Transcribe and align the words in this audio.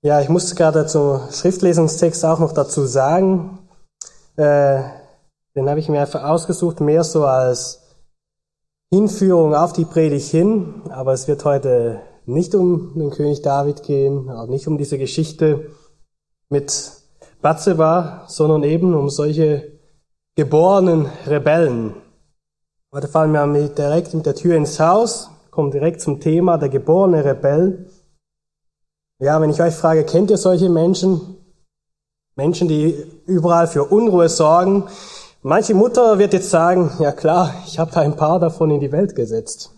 Ja, 0.00 0.20
ich 0.20 0.28
muss 0.28 0.54
gerade 0.54 0.86
zum 0.86 1.22
Schriftlesungstext 1.32 2.24
auch 2.24 2.38
noch 2.38 2.52
dazu 2.52 2.86
sagen, 2.86 3.58
äh, 4.36 4.80
den 5.56 5.68
habe 5.68 5.80
ich 5.80 5.88
mir 5.88 6.00
einfach 6.00 6.22
ausgesucht, 6.22 6.80
mehr 6.80 7.02
so 7.02 7.24
als 7.24 7.82
Hinführung 8.92 9.56
auf 9.56 9.72
die 9.72 9.84
Predigt 9.84 10.30
hin, 10.30 10.82
aber 10.90 11.14
es 11.14 11.26
wird 11.26 11.44
heute 11.44 12.00
nicht 12.26 12.54
um 12.54 12.96
den 12.96 13.10
König 13.10 13.42
David 13.42 13.82
gehen, 13.82 14.30
auch 14.30 14.46
nicht 14.46 14.68
um 14.68 14.78
diese 14.78 14.98
Geschichte 14.98 15.66
mit 16.48 16.92
Bathseba, 17.42 18.22
sondern 18.28 18.62
eben 18.62 18.94
um 18.94 19.10
solche 19.10 19.80
geborenen 20.36 21.06
Rebellen. 21.26 21.94
Heute 22.92 23.08
fallen 23.08 23.32
wir 23.32 23.68
direkt 23.68 24.14
mit 24.14 24.26
der 24.26 24.36
Tür 24.36 24.54
ins 24.54 24.78
Haus, 24.78 25.28
kommen 25.50 25.72
direkt 25.72 26.00
zum 26.00 26.20
Thema 26.20 26.56
der 26.56 26.68
geborene 26.68 27.24
Rebell. 27.24 27.90
Ja, 29.20 29.40
wenn 29.40 29.50
ich 29.50 29.60
euch 29.60 29.74
frage, 29.74 30.04
kennt 30.04 30.30
ihr 30.30 30.38
solche 30.38 30.68
Menschen? 30.68 31.36
Menschen, 32.36 32.68
die 32.68 32.94
überall 33.26 33.66
für 33.66 33.84
Unruhe 33.84 34.28
sorgen. 34.28 34.84
Manche 35.42 35.74
Mutter 35.74 36.20
wird 36.20 36.32
jetzt 36.32 36.50
sagen, 36.50 36.92
ja 37.00 37.10
klar, 37.10 37.52
ich 37.66 37.80
habe 37.80 37.90
da 37.90 38.00
ein 38.00 38.14
paar 38.14 38.38
davon 38.38 38.70
in 38.70 38.78
die 38.78 38.92
Welt 38.92 39.16
gesetzt. 39.16 39.72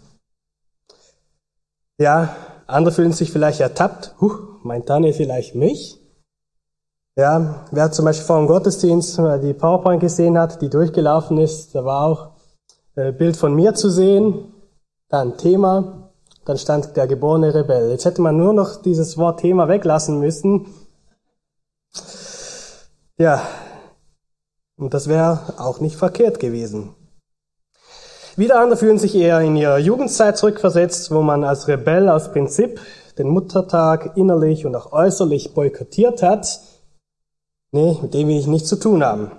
Ja, 1.98 2.36
andere 2.66 2.94
fühlen 2.94 3.12
sich 3.12 3.32
vielleicht 3.32 3.60
ertappt. 3.60 4.14
Huh, 4.20 4.58
meint 4.62 4.90
Daniel 4.90 5.14
vielleicht 5.14 5.54
mich? 5.54 5.98
Ja, 7.16 7.66
wer 7.70 7.92
zum 7.92 8.04
Beispiel 8.04 8.26
vor 8.26 8.38
dem 8.38 8.46
Gottesdienst 8.46 9.18
die 9.42 9.54
PowerPoint 9.54 10.00
gesehen 10.00 10.38
hat, 10.38 10.60
die 10.60 10.68
durchgelaufen 10.68 11.38
ist, 11.38 11.74
da 11.74 11.84
war 11.84 12.04
auch 12.04 12.28
ein 12.94 13.08
äh, 13.08 13.12
Bild 13.12 13.36
von 13.36 13.54
mir 13.54 13.74
zu 13.74 13.90
sehen, 13.90 14.52
dann 15.08 15.36
Thema, 15.36 15.99
dann 16.44 16.58
stand 16.58 16.96
der 16.96 17.06
geborene 17.06 17.54
Rebell. 17.54 17.90
Jetzt 17.90 18.04
hätte 18.04 18.22
man 18.22 18.36
nur 18.36 18.52
noch 18.52 18.82
dieses 18.82 19.18
Wort 19.18 19.40
Thema 19.40 19.68
weglassen 19.68 20.18
müssen 20.20 20.66
ja, 23.20 23.46
und 24.78 24.94
das 24.94 25.06
wäre 25.06 25.40
auch 25.58 25.80
nicht 25.80 25.96
verkehrt 25.96 26.40
gewesen. 26.40 26.94
Wieder 28.36 28.58
andere 28.58 28.78
fühlen 28.78 28.98
sich 28.98 29.14
eher 29.14 29.40
in 29.40 29.56
ihre 29.56 29.78
Jugendzeit 29.78 30.38
zurückversetzt, 30.38 31.10
wo 31.10 31.20
man 31.20 31.44
als 31.44 31.68
Rebell 31.68 32.08
aus 32.08 32.32
Prinzip 32.32 32.80
den 33.18 33.28
Muttertag 33.28 34.16
innerlich 34.16 34.64
und 34.64 34.74
auch 34.74 34.92
äußerlich 34.92 35.52
boykottiert 35.52 36.22
hat. 36.22 36.60
Nee, 37.72 37.98
mit 38.00 38.14
dem 38.14 38.28
will 38.28 38.38
ich 38.38 38.46
nichts 38.46 38.70
zu 38.70 38.76
tun 38.76 39.04
haben. 39.04 39.32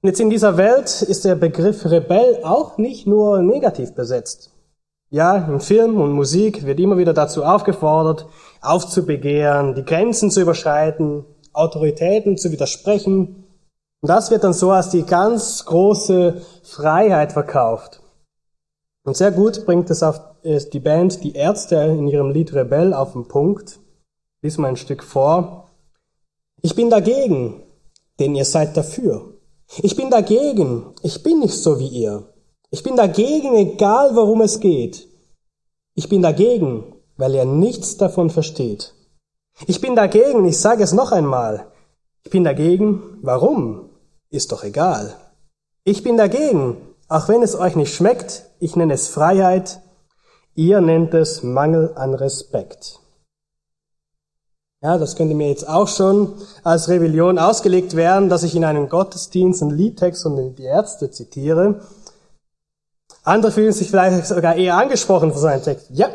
Und 0.00 0.08
jetzt 0.08 0.20
in 0.20 0.30
dieser 0.30 0.56
Welt 0.56 1.02
ist 1.02 1.26
der 1.26 1.34
Begriff 1.34 1.84
Rebell 1.84 2.42
auch 2.42 2.78
nicht 2.78 3.06
nur 3.06 3.42
negativ 3.42 3.94
besetzt. 3.94 4.53
Ja, 5.14 5.36
im 5.36 5.60
Film 5.60 6.00
und 6.00 6.10
Musik 6.10 6.66
wird 6.66 6.80
immer 6.80 6.98
wieder 6.98 7.12
dazu 7.12 7.44
aufgefordert, 7.44 8.26
aufzubegehren, 8.60 9.76
die 9.76 9.84
Grenzen 9.84 10.28
zu 10.28 10.40
überschreiten, 10.40 11.24
Autoritäten 11.52 12.36
zu 12.36 12.50
widersprechen. 12.50 13.44
Und 14.00 14.08
das 14.08 14.32
wird 14.32 14.42
dann 14.42 14.54
so 14.54 14.72
als 14.72 14.90
die 14.90 15.04
ganz 15.04 15.66
große 15.66 16.42
Freiheit 16.64 17.30
verkauft. 17.30 18.02
Und 19.04 19.16
sehr 19.16 19.30
gut 19.30 19.64
bringt 19.66 19.88
es 19.88 20.02
auf 20.02 20.20
die 20.42 20.80
Band 20.80 21.22
Die 21.22 21.36
Ärzte 21.36 21.76
in 21.76 22.08
ihrem 22.08 22.30
Lied 22.30 22.52
Rebell 22.52 22.92
auf 22.92 23.12
den 23.12 23.28
Punkt. 23.28 23.78
Lies 24.42 24.58
mal 24.58 24.66
ein 24.66 24.76
Stück 24.76 25.04
vor. 25.04 25.70
Ich 26.60 26.74
bin 26.74 26.90
dagegen, 26.90 27.62
denn 28.18 28.34
ihr 28.34 28.44
seid 28.44 28.76
dafür. 28.76 29.38
Ich 29.80 29.94
bin 29.94 30.10
dagegen, 30.10 30.86
ich 31.04 31.22
bin 31.22 31.38
nicht 31.38 31.54
so 31.54 31.78
wie 31.78 31.86
ihr. 31.86 32.33
Ich 32.74 32.82
bin 32.82 32.96
dagegen, 32.96 33.54
egal 33.54 34.16
worum 34.16 34.40
es 34.40 34.58
geht. 34.58 35.06
Ich 35.94 36.08
bin 36.08 36.22
dagegen, 36.22 36.96
weil 37.16 37.32
ihr 37.36 37.44
nichts 37.44 37.98
davon 37.98 38.30
versteht. 38.30 38.94
Ich 39.68 39.80
bin 39.80 39.94
dagegen, 39.94 40.44
ich 40.44 40.58
sage 40.58 40.82
es 40.82 40.92
noch 40.92 41.12
einmal. 41.12 41.68
Ich 42.24 42.32
bin 42.32 42.42
dagegen, 42.42 43.20
warum? 43.22 43.90
Ist 44.28 44.50
doch 44.50 44.64
egal. 44.64 45.14
Ich 45.84 46.02
bin 46.02 46.16
dagegen, 46.16 46.76
auch 47.08 47.28
wenn 47.28 47.44
es 47.44 47.54
euch 47.54 47.76
nicht 47.76 47.94
schmeckt, 47.94 48.50
ich 48.58 48.74
nenne 48.74 48.94
es 48.94 49.06
Freiheit, 49.06 49.80
ihr 50.56 50.80
nennt 50.80 51.14
es 51.14 51.44
Mangel 51.44 51.92
an 51.94 52.12
Respekt. 52.14 52.98
Ja, 54.82 54.98
das 54.98 55.14
könnte 55.14 55.36
mir 55.36 55.48
jetzt 55.48 55.68
auch 55.68 55.86
schon 55.86 56.32
als 56.64 56.88
Rebellion 56.88 57.38
ausgelegt 57.38 57.94
werden, 57.94 58.28
dass 58.28 58.42
ich 58.42 58.56
in 58.56 58.64
einem 58.64 58.88
Gottesdienst 58.88 59.62
einen 59.62 59.70
Liedtext 59.70 60.26
und 60.26 60.56
die 60.56 60.64
Ärzte 60.64 61.12
zitiere. 61.12 61.80
Andere 63.24 63.52
fühlen 63.52 63.72
sich 63.72 63.90
vielleicht 63.90 64.26
sogar 64.26 64.54
eher 64.54 64.76
angesprochen 64.76 65.32
von 65.32 65.40
seinem 65.40 65.62
Text. 65.62 65.88
Ja, 65.90 66.10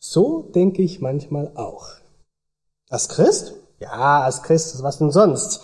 so 0.00 0.50
denke 0.54 0.80
ich 0.82 1.00
manchmal 1.00 1.52
auch. 1.54 1.88
Als 2.88 3.10
Christ? 3.10 3.52
Ja, 3.78 4.22
als 4.22 4.42
Christ, 4.42 4.82
was 4.82 4.98
denn 4.98 5.10
sonst? 5.10 5.60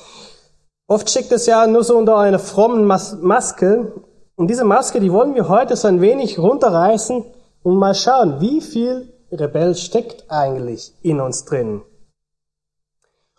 Oft 0.87 1.09
schickt 1.09 1.33
es 1.33 1.47
ja 1.47 1.67
nur 1.67 1.83
so 1.83 1.97
unter 1.97 2.19
einer 2.19 2.39
frommen 2.39 2.85
Mas 2.85 3.17
Maske. 3.23 3.93
Und 4.37 4.49
diese 4.49 4.65
Maske, 4.65 5.01
die 5.01 5.11
wollen 5.11 5.35
wir 5.35 5.49
heute 5.49 5.75
so 5.75 5.89
ein 5.89 6.03
wenig 6.03 6.39
runterreißen 6.39 7.25
und 7.63 7.77
mal 7.77 7.95
schauen, 7.95 8.41
wie 8.41 8.61
viel 8.61 9.11
Rebell 9.33 9.75
steckt 9.75 10.31
eigentlich 10.31 10.93
in 11.01 11.21
uns 11.21 11.47
drin. 11.47 11.81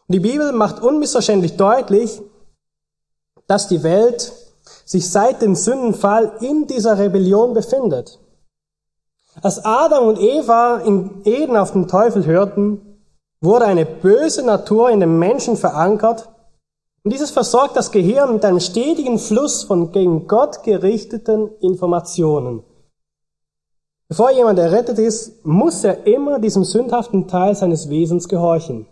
Und 0.07 0.13
die 0.13 0.19
Bibel 0.19 0.51
macht 0.51 0.81
unmissverständlich 0.81 1.57
deutlich, 1.57 2.21
dass 3.45 3.67
die 3.67 3.83
Welt 3.83 4.33
sich 4.85 5.09
seit 5.09 5.41
dem 5.41 5.55
Sündenfall 5.55 6.33
in 6.41 6.67
dieser 6.67 6.97
Rebellion 6.97 7.53
befindet. 7.53 8.19
Als 9.41 9.63
Adam 9.63 10.07
und 10.07 10.19
Eva 10.19 10.77
in 10.77 11.21
Eden 11.25 11.57
auf 11.57 11.71
den 11.71 11.87
Teufel 11.87 12.25
hörten, 12.25 12.99
wurde 13.41 13.65
eine 13.65 13.85
böse 13.85 14.43
Natur 14.43 14.89
in 14.89 14.99
dem 14.99 15.19
Menschen 15.19 15.57
verankert 15.57 16.29
und 17.03 17.13
dieses 17.13 17.29
versorgt 17.29 17.75
das 17.75 17.91
Gehirn 17.91 18.33
mit 18.33 18.43
einem 18.45 18.59
stetigen 18.59 19.19
Fluss 19.19 19.63
von 19.63 19.91
gegen 19.91 20.27
Gott 20.27 20.63
gerichteten 20.63 21.51
Informationen. 21.59 22.63
Bevor 24.07 24.31
jemand 24.31 24.57
errettet 24.57 24.97
ist, 24.97 25.45
muss 25.45 25.83
er 25.83 26.07
immer 26.07 26.39
diesem 26.39 26.63
sündhaften 26.63 27.27
Teil 27.27 27.55
seines 27.55 27.89
Wesens 27.89 28.27
gehorchen. 28.27 28.87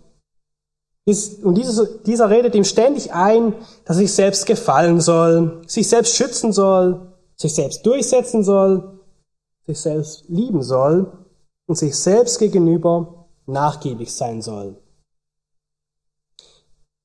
Und 1.05 1.57
dieser 2.05 2.29
redet 2.29 2.55
ihm 2.55 2.63
ständig 2.63 3.13
ein, 3.13 3.55
dass 3.85 3.97
er 3.97 4.03
sich 4.03 4.13
selbst 4.13 4.45
gefallen 4.45 5.01
soll, 5.01 5.61
sich 5.67 5.89
selbst 5.89 6.15
schützen 6.15 6.53
soll, 6.53 7.13
sich 7.35 7.53
selbst 7.53 7.85
durchsetzen 7.85 8.43
soll, 8.43 8.99
sich 9.65 9.79
selbst 9.81 10.25
lieben 10.29 10.63
soll 10.63 11.11
und 11.65 11.75
sich 11.75 11.97
selbst 11.97 12.39
gegenüber 12.39 13.27
nachgiebig 13.45 14.13
sein 14.13 14.41
soll. 14.41 14.77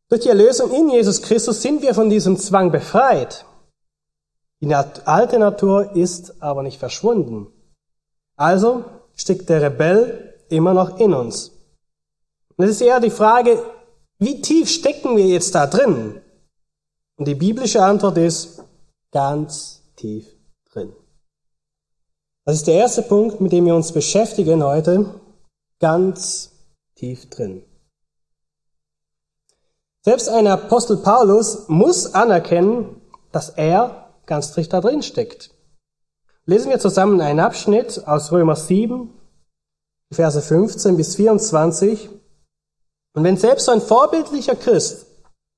Durch 0.08 0.22
die 0.22 0.28
Erlösung 0.28 0.72
in 0.72 0.88
Jesus 0.88 1.20
Christus 1.20 1.60
sind 1.60 1.82
wir 1.82 1.92
von 1.92 2.08
diesem 2.08 2.36
Zwang 2.38 2.70
befreit. 2.70 3.44
Die 4.60 4.72
alte 4.74 5.38
Natur 5.38 5.94
ist 5.96 6.40
aber 6.40 6.62
nicht 6.62 6.78
verschwunden. 6.78 7.48
Also 8.36 8.84
steckt 9.14 9.48
der 9.48 9.60
Rebell 9.60 10.34
immer 10.48 10.72
noch 10.72 10.98
in 10.98 11.12
uns. 11.12 11.52
Und 12.56 12.64
es 12.64 12.70
ist 12.70 12.80
eher 12.80 13.00
die 13.00 13.10
Frage, 13.10 13.62
wie 14.18 14.40
tief 14.40 14.68
stecken 14.68 15.16
wir 15.16 15.26
jetzt 15.26 15.54
da 15.54 15.66
drin? 15.66 16.20
Und 17.16 17.28
die 17.28 17.34
biblische 17.34 17.84
Antwort 17.84 18.18
ist 18.18 18.62
ganz 19.12 19.82
tief 19.96 20.26
drin. 20.70 20.92
Das 22.44 22.56
ist 22.56 22.66
der 22.66 22.74
erste 22.74 23.02
Punkt, 23.02 23.40
mit 23.40 23.52
dem 23.52 23.66
wir 23.66 23.74
uns 23.74 23.92
beschäftigen 23.92 24.62
heute, 24.62 25.20
ganz 25.80 26.52
tief 26.94 27.28
drin. 27.30 27.62
Selbst 30.04 30.28
ein 30.28 30.46
Apostel 30.46 30.96
Paulus 30.96 31.68
muss 31.68 32.14
anerkennen, 32.14 33.00
dass 33.32 33.50
er 33.50 34.14
ganz 34.26 34.52
dicht 34.52 34.72
da 34.72 34.80
drin 34.80 35.02
steckt. 35.02 35.50
Lesen 36.46 36.70
wir 36.70 36.78
zusammen 36.78 37.20
einen 37.20 37.40
Abschnitt 37.40 38.06
aus 38.06 38.32
Römer 38.32 38.56
7, 38.56 39.10
Verse 40.10 40.40
15 40.40 40.96
bis 40.96 41.16
24. 41.16 42.08
Und 43.18 43.24
wenn 43.24 43.36
selbst 43.36 43.64
so 43.64 43.72
ein 43.72 43.80
vorbildlicher 43.80 44.54
Christ, 44.54 45.06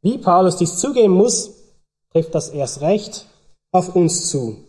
wie 0.01 0.17
Paulus 0.17 0.57
dies 0.57 0.79
zugeben 0.79 1.13
muss, 1.13 1.51
trifft 2.11 2.35
das 2.35 2.49
erst 2.49 2.81
recht 2.81 3.27
auf 3.71 3.95
uns 3.95 4.31
zu. 4.31 4.65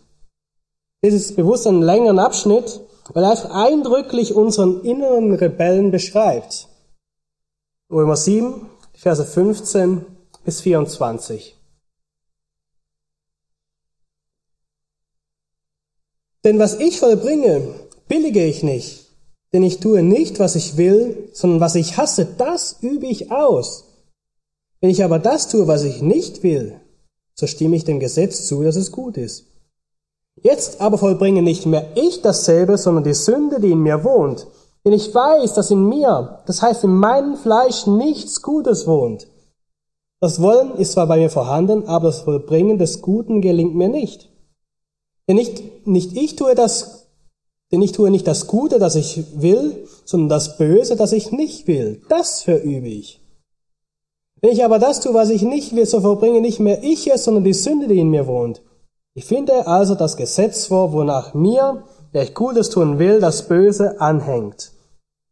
Das 1.02 1.14
ist 1.14 1.38
bewusst 1.38 1.66
ein 1.68 1.82
längeren 1.82 2.20
Abschnitt, 2.20 2.82
weil 3.14 3.24
er 3.24 3.32
einfach 3.32 3.52
eindrücklich 3.52 4.36
unseren 4.36 4.84
inneren 4.84 5.34
Rebellen 5.34 5.90
beschreibt. 5.92 6.68
Römer 7.90 8.18
7, 8.18 8.70
Verse 8.92 9.24
15 9.24 10.06
bis 10.44 10.60
24. 10.60 11.58
Denn 16.44 16.60
was 16.60 16.78
ich 16.78 17.00
vollbringe, 17.00 17.74
billige 18.10 18.44
ich 18.44 18.64
nicht. 18.64 19.01
Denn 19.54 19.64
ich 19.64 19.80
tue 19.80 20.02
nicht, 20.02 20.40
was 20.40 20.56
ich 20.56 20.78
will, 20.78 21.30
sondern 21.34 21.60
was 21.60 21.76
ich 21.76 21.98
hasse, 21.98 22.26
das 22.38 22.78
übe 22.82 23.08
ich 23.08 23.32
aus. 23.32 23.86
Wenn 24.80 24.90
ich 24.90 25.04
aber 25.04 25.20
das 25.20 25.48
tue, 25.50 25.68
was 25.68 25.84
ich 25.84 26.02
nicht 26.02 26.44
will, 26.44 26.80
so 27.36 27.48
stimme 27.48 27.76
ich 27.76 27.84
dem 27.84 28.00
Gesetz 28.00 28.48
zu, 28.48 28.64
dass 28.64 28.76
es 28.76 28.92
gut 28.92 29.18
ist. 29.18 29.46
Jetzt 30.42 30.80
aber 30.82 30.98
vollbringe 30.98 31.42
nicht 31.42 31.66
mehr 31.66 31.92
ich 31.96 32.22
dasselbe, 32.22 32.78
sondern 32.78 33.04
die 33.04 33.14
Sünde, 33.14 33.60
die 33.60 33.72
in 33.72 33.84
mir 33.84 34.04
wohnt. 34.04 34.48
Denn 34.86 34.94
ich 34.94 35.14
weiß, 35.14 35.54
dass 35.54 35.70
in 35.70 35.88
mir, 35.88 36.42
das 36.48 36.62
heißt 36.62 36.84
in 36.84 36.96
meinem 36.96 37.36
Fleisch, 37.36 37.86
nichts 37.86 38.42
Gutes 38.42 38.88
wohnt. 38.88 39.28
Das 40.20 40.42
Wollen 40.42 40.76
ist 40.78 40.94
zwar 40.94 41.08
bei 41.08 41.18
mir 41.18 41.30
vorhanden, 41.30 41.88
aber 41.88 42.08
das 42.08 42.22
Vollbringen 42.22 42.78
des 42.78 43.02
Guten 43.02 43.42
gelingt 43.42 43.76
mir 43.76 43.90
nicht. 43.90 44.30
Denn 45.28 45.36
nicht, 45.36 45.88
nicht 45.88 46.16
ich 46.16 46.36
tue 46.36 46.56
das, 46.56 47.01
denn 47.72 47.82
ich 47.82 47.94
tue 47.94 48.12
nicht 48.12 48.28
das 48.28 48.48
Gute, 48.48 48.80
das 48.80 48.96
ich 48.96 49.24
will, 49.42 49.88
sondern 50.06 50.30
das 50.30 50.58
Böse, 50.58 50.96
das 50.96 51.14
ich 51.14 51.32
nicht 51.32 51.68
will. 51.68 52.02
Das 52.10 52.42
verübe 52.42 52.88
ich. 52.88 53.22
Wenn 54.42 54.52
ich 54.52 54.66
aber 54.66 54.80
das 54.80 55.00
tue, 55.00 55.14
was 55.14 55.30
ich 55.30 55.44
nicht 55.44 55.76
will, 55.76 55.86
so 55.86 56.02
vollbringe 56.02 56.42
nicht 56.42 56.60
mehr 56.60 56.84
ich 56.84 57.12
es, 57.12 57.24
sondern 57.24 57.44
die 57.44 57.54
Sünde, 57.54 57.88
die 57.88 58.00
in 58.00 58.10
mir 58.10 58.28
wohnt. 58.28 58.62
Ich 59.14 59.26
finde 59.26 59.68
also 59.68 59.96
das 59.96 60.18
Gesetz 60.18 60.66
vor, 60.66 60.94
wonach 60.94 61.34
mir, 61.34 61.84
der 62.14 62.24
ich 62.24 62.34
Gutes 62.34 62.70
tun 62.70 62.98
will, 62.98 63.20
das 63.20 63.48
Böse 63.48 64.02
anhängt. 64.02 64.72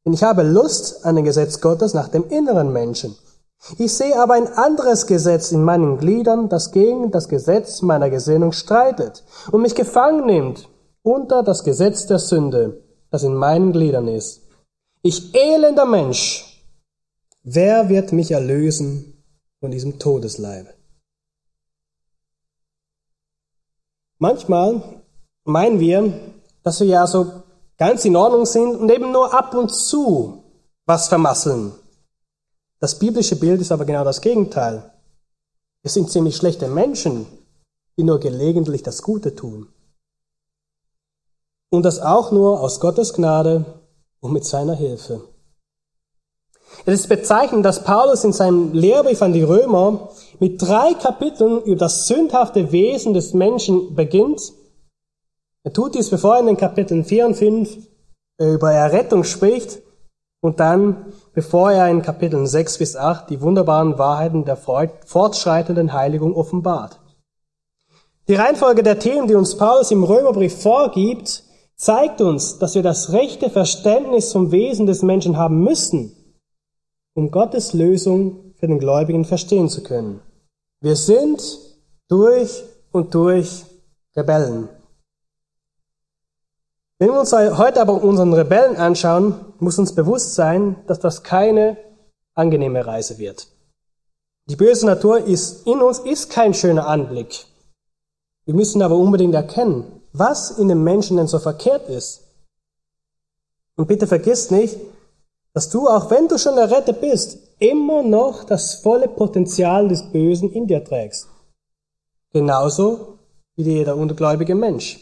Denn 0.05 0.13
ich 0.13 0.23
habe 0.23 0.43
Lust 0.43 1.05
an 1.05 1.15
dem 1.15 1.25
Gesetz 1.25 1.59
Gottes 1.59 1.93
nach 1.93 2.07
dem 2.07 2.29
inneren 2.29 2.71
Menschen. 2.71 3.15
Ich 3.77 3.93
sehe 3.93 4.17
aber 4.17 4.35
ein 4.35 4.47
anderes 4.47 5.07
Gesetz 5.07 5.51
in 5.51 5.63
meinen 5.63 5.97
Gliedern, 5.97 6.47
das 6.47 6.71
gegen 6.71 7.11
das 7.11 7.27
Gesetz 7.27 7.81
meiner 7.81 8.09
Gesinnung 8.09 8.53
streitet 8.53 9.23
und 9.51 9.61
mich 9.61 9.75
gefangen 9.75 10.25
nimmt 10.25 10.69
unter 11.09 11.41
das 11.41 11.63
Gesetz 11.63 12.05
der 12.05 12.19
Sünde, 12.19 12.83
das 13.09 13.23
in 13.23 13.33
meinen 13.33 13.71
Gliedern 13.71 14.07
ist. 14.07 14.43
Ich 15.01 15.33
elender 15.33 15.85
Mensch, 15.85 16.63
wer 17.41 17.89
wird 17.89 18.11
mich 18.11 18.31
erlösen 18.31 19.23
von 19.59 19.71
diesem 19.71 19.97
Todesleibe? 19.97 20.73
Manchmal 24.19 25.01
meinen 25.45 25.79
wir, 25.79 26.13
dass 26.61 26.79
wir 26.81 26.87
ja 26.87 27.07
so 27.07 27.43
ganz 27.77 28.05
in 28.05 28.15
Ordnung 28.15 28.45
sind 28.45 28.75
und 28.75 28.91
eben 28.91 29.11
nur 29.11 29.33
ab 29.33 29.55
und 29.55 29.69
zu 29.69 30.43
was 30.85 31.07
vermasseln. 31.07 31.71
Das 32.79 32.99
biblische 32.99 33.35
Bild 33.37 33.61
ist 33.61 33.71
aber 33.71 33.85
genau 33.85 34.03
das 34.03 34.21
Gegenteil. 34.21 34.93
Wir 35.81 35.91
sind 35.91 36.11
ziemlich 36.11 36.35
schlechte 36.35 36.67
Menschen, 36.67 37.25
die 37.97 38.03
nur 38.03 38.19
gelegentlich 38.19 38.83
das 38.83 39.01
Gute 39.01 39.33
tun. 39.35 39.69
Und 41.71 41.83
das 41.83 42.01
auch 42.01 42.31
nur 42.31 42.61
aus 42.61 42.79
Gottes 42.79 43.13
Gnade 43.13 43.65
und 44.21 44.33
mit 44.33 44.45
seiner 44.45 44.75
Hilfe. 44.75 45.21
Es 46.85 47.01
ist 47.01 47.09
bezeichnend, 47.09 47.65
dass 47.65 47.83
Paulus 47.83 48.23
in 48.23 48.33
seinem 48.33 48.73
Lehrbrief 48.73 49.21
an 49.21 49.33
die 49.33 49.43
Römer 49.43 50.09
mit 50.39 50.61
drei 50.61 50.93
Kapiteln 50.93 51.61
über 51.63 51.75
das 51.75 52.07
sündhafte 52.07 52.71
Wesen 52.71 53.13
des 53.13 53.33
Menschen 53.33 53.95
beginnt. 53.95 54.53
Er 55.63 55.73
tut 55.73 55.95
dies, 55.95 56.09
bevor 56.09 56.35
er 56.35 56.41
in 56.41 56.47
den 56.47 56.57
Kapiteln 56.57 57.03
4 57.03 57.25
und 57.27 57.35
5 57.35 57.77
äh, 58.39 58.53
über 58.53 58.71
Errettung 58.71 59.23
spricht 59.23 59.79
und 60.41 60.59
dann, 60.59 61.13
bevor 61.33 61.71
er 61.71 61.89
in 61.89 62.01
Kapiteln 62.01 62.47
6 62.47 62.77
bis 62.77 62.95
8 62.95 63.29
die 63.29 63.41
wunderbaren 63.41 63.97
Wahrheiten 63.97 64.45
der 64.45 64.55
fortschreitenden 64.55 65.93
Heiligung 65.93 66.33
offenbart. 66.33 66.99
Die 68.27 68.35
Reihenfolge 68.35 68.83
der 68.83 68.99
Themen, 68.99 69.27
die 69.27 69.35
uns 69.35 69.57
Paulus 69.57 69.91
im 69.91 70.03
Römerbrief 70.03 70.61
vorgibt, 70.61 71.43
zeigt 71.79 72.19
uns, 72.19 72.59
dass 72.59 72.75
wir 72.75 72.83
das 72.83 73.13
rechte 73.13 73.49
Verständnis 73.49 74.29
zum 74.29 74.51
Wesen 74.51 74.85
des 74.85 75.01
Menschen 75.01 75.37
haben 75.37 75.63
müssen, 75.63 76.11
um 77.15 77.31
Gottes 77.31 77.73
Lösung 77.73 78.53
für 78.59 78.67
den 78.67 78.79
Gläubigen 78.79 79.23
verstehen 79.23 79.69
zu 79.69 79.81
können. 79.81 80.19
Wir 80.81 80.97
sind 80.97 81.41
durch 82.09 82.63
und 82.91 83.15
durch 83.15 83.63
Rebellen. 84.15 84.67
Wenn 86.97 87.09
wir 87.11 87.21
uns 87.21 87.31
heute 87.31 87.79
aber 87.79 88.03
unseren 88.03 88.33
Rebellen 88.33 88.75
anschauen, 88.75 89.35
muss 89.59 89.79
uns 89.79 89.95
bewusst 89.95 90.35
sein, 90.35 90.75
dass 90.87 90.99
das 90.99 91.23
keine 91.23 91.77
angenehme 92.33 92.85
Reise 92.85 93.17
wird. 93.17 93.47
Die 94.49 94.57
böse 94.57 94.85
Natur 94.85 95.23
ist 95.23 95.65
in 95.65 95.79
uns 95.79 95.99
ist 95.99 96.29
kein 96.29 96.53
schöner 96.53 96.87
Anblick. 96.87 97.45
Wir 98.43 98.53
müssen 98.53 98.81
aber 98.81 98.95
unbedingt 98.95 99.35
erkennen, 99.35 99.98
was 100.13 100.51
in 100.51 100.67
dem 100.67 100.83
Menschen 100.83 101.17
denn 101.17 101.27
so 101.27 101.39
verkehrt 101.39 101.87
ist. 101.89 102.21
Und 103.75 103.87
bitte 103.87 104.07
vergiss 104.07 104.51
nicht, 104.51 104.77
dass 105.53 105.69
du, 105.69 105.87
auch 105.87 106.11
wenn 106.11 106.27
du 106.27 106.37
schon 106.37 106.57
errettet 106.57 107.01
bist, 107.01 107.37
immer 107.59 108.03
noch 108.03 108.43
das 108.43 108.75
volle 108.75 109.07
Potenzial 109.07 109.87
des 109.87 110.11
Bösen 110.11 110.51
in 110.51 110.67
dir 110.67 110.83
trägst. 110.83 111.27
Genauso 112.31 113.19
wie 113.55 113.63
jeder 113.63 113.95
ungläubige 113.95 114.55
Mensch. 114.55 114.99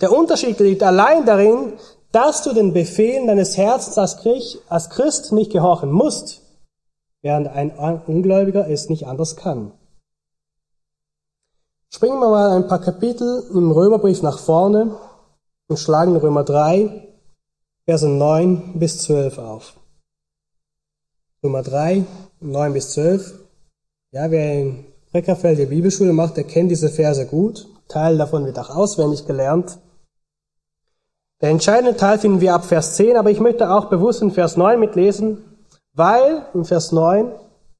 Der 0.00 0.12
Unterschied 0.12 0.58
liegt 0.60 0.82
allein 0.82 1.26
darin, 1.26 1.74
dass 2.12 2.42
du 2.42 2.52
den 2.52 2.72
Befehlen 2.72 3.26
deines 3.26 3.56
Herzens 3.56 3.98
als 3.98 4.90
Christ 4.90 5.32
nicht 5.32 5.52
gehorchen 5.52 5.90
musst, 5.90 6.42
während 7.22 7.48
ein 7.48 7.72
Ungläubiger 8.06 8.68
es 8.70 8.88
nicht 8.88 9.06
anders 9.06 9.36
kann. 9.36 9.72
Springen 11.94 12.18
wir 12.18 12.28
mal 12.28 12.50
ein 12.50 12.66
paar 12.66 12.80
Kapitel 12.80 13.44
im 13.52 13.70
Römerbrief 13.70 14.20
nach 14.20 14.40
vorne 14.40 14.96
und 15.68 15.78
schlagen 15.78 16.16
Römer 16.16 16.42
3, 16.42 17.06
Verse 17.84 18.08
9 18.08 18.80
bis 18.80 18.98
12 19.02 19.38
auf. 19.38 19.74
Römer 21.44 21.62
3, 21.62 22.04
9 22.40 22.72
bis 22.72 22.94
12. 22.94 23.34
Ja, 24.10 24.28
wer 24.28 24.60
in 24.60 24.86
Breckerfeld 25.12 25.60
die 25.60 25.66
Bibelschule 25.66 26.12
macht, 26.12 26.36
der 26.36 26.42
kennt 26.42 26.72
diese 26.72 26.88
Verse 26.88 27.26
gut. 27.26 27.68
Teil 27.86 28.18
davon 28.18 28.44
wird 28.44 28.58
auch 28.58 28.70
auswendig 28.70 29.24
gelernt. 29.24 29.78
Der 31.42 31.50
entscheidende 31.50 31.96
Teil 31.96 32.18
finden 32.18 32.40
wir 32.40 32.54
ab 32.54 32.64
Vers 32.64 32.96
10, 32.96 33.16
aber 33.16 33.30
ich 33.30 33.38
möchte 33.38 33.70
auch 33.70 33.84
bewusst 33.84 34.20
in 34.20 34.32
Vers 34.32 34.56
9 34.56 34.80
mitlesen, 34.80 35.44
weil 35.92 36.44
in 36.54 36.64
Vers 36.64 36.90
9 36.90 37.30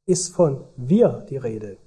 ist 0.06 0.32
von 0.32 0.62
wir 0.76 1.26
die 1.28 1.36
Rede. 1.38 1.78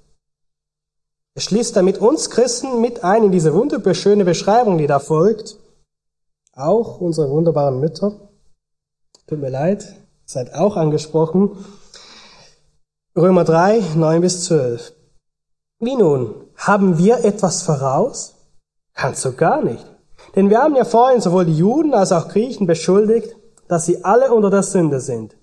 Er 1.37 1.41
schließt 1.41 1.75
damit 1.75 1.99
uns 1.99 2.31
Christen 2.31 2.81
mit 2.81 3.03
ein 3.03 3.25
in 3.25 3.31
diese 3.31 3.53
wunderschöne 3.53 4.25
Beschreibung, 4.25 4.79
die 4.79 4.87
da 4.87 4.97
folgt. 4.97 5.59
Auch 6.55 6.99
unsere 6.99 7.29
wunderbaren 7.29 7.79
Mütter. 7.79 8.31
Tut 9.27 9.39
mir 9.39 9.51
leid, 9.51 9.85
seid 10.25 10.55
auch 10.55 10.75
angesprochen. 10.75 11.63
Römer 13.15 13.43
3, 13.43 13.83
9 13.97 14.21
bis 14.21 14.45
12. 14.45 14.93
Wie 15.79 15.95
nun? 15.95 16.33
Haben 16.55 16.97
wir 16.97 17.23
etwas 17.23 17.61
voraus? 17.61 18.33
Kannst 18.95 19.23
du 19.23 19.31
gar 19.33 19.61
nicht. 19.61 19.85
Denn 20.35 20.49
wir 20.49 20.57
haben 20.57 20.75
ja 20.75 20.85
vorhin 20.85 21.21
sowohl 21.21 21.45
die 21.45 21.55
Juden 21.55 21.93
als 21.93 22.11
auch 22.11 22.29
Griechen 22.29 22.65
beschuldigt, 22.65 23.35
dass 23.67 23.85
sie 23.85 24.03
alle 24.03 24.33
unter 24.33 24.49
der 24.49 24.63
Sünde 24.63 24.99
sind. 24.99 25.37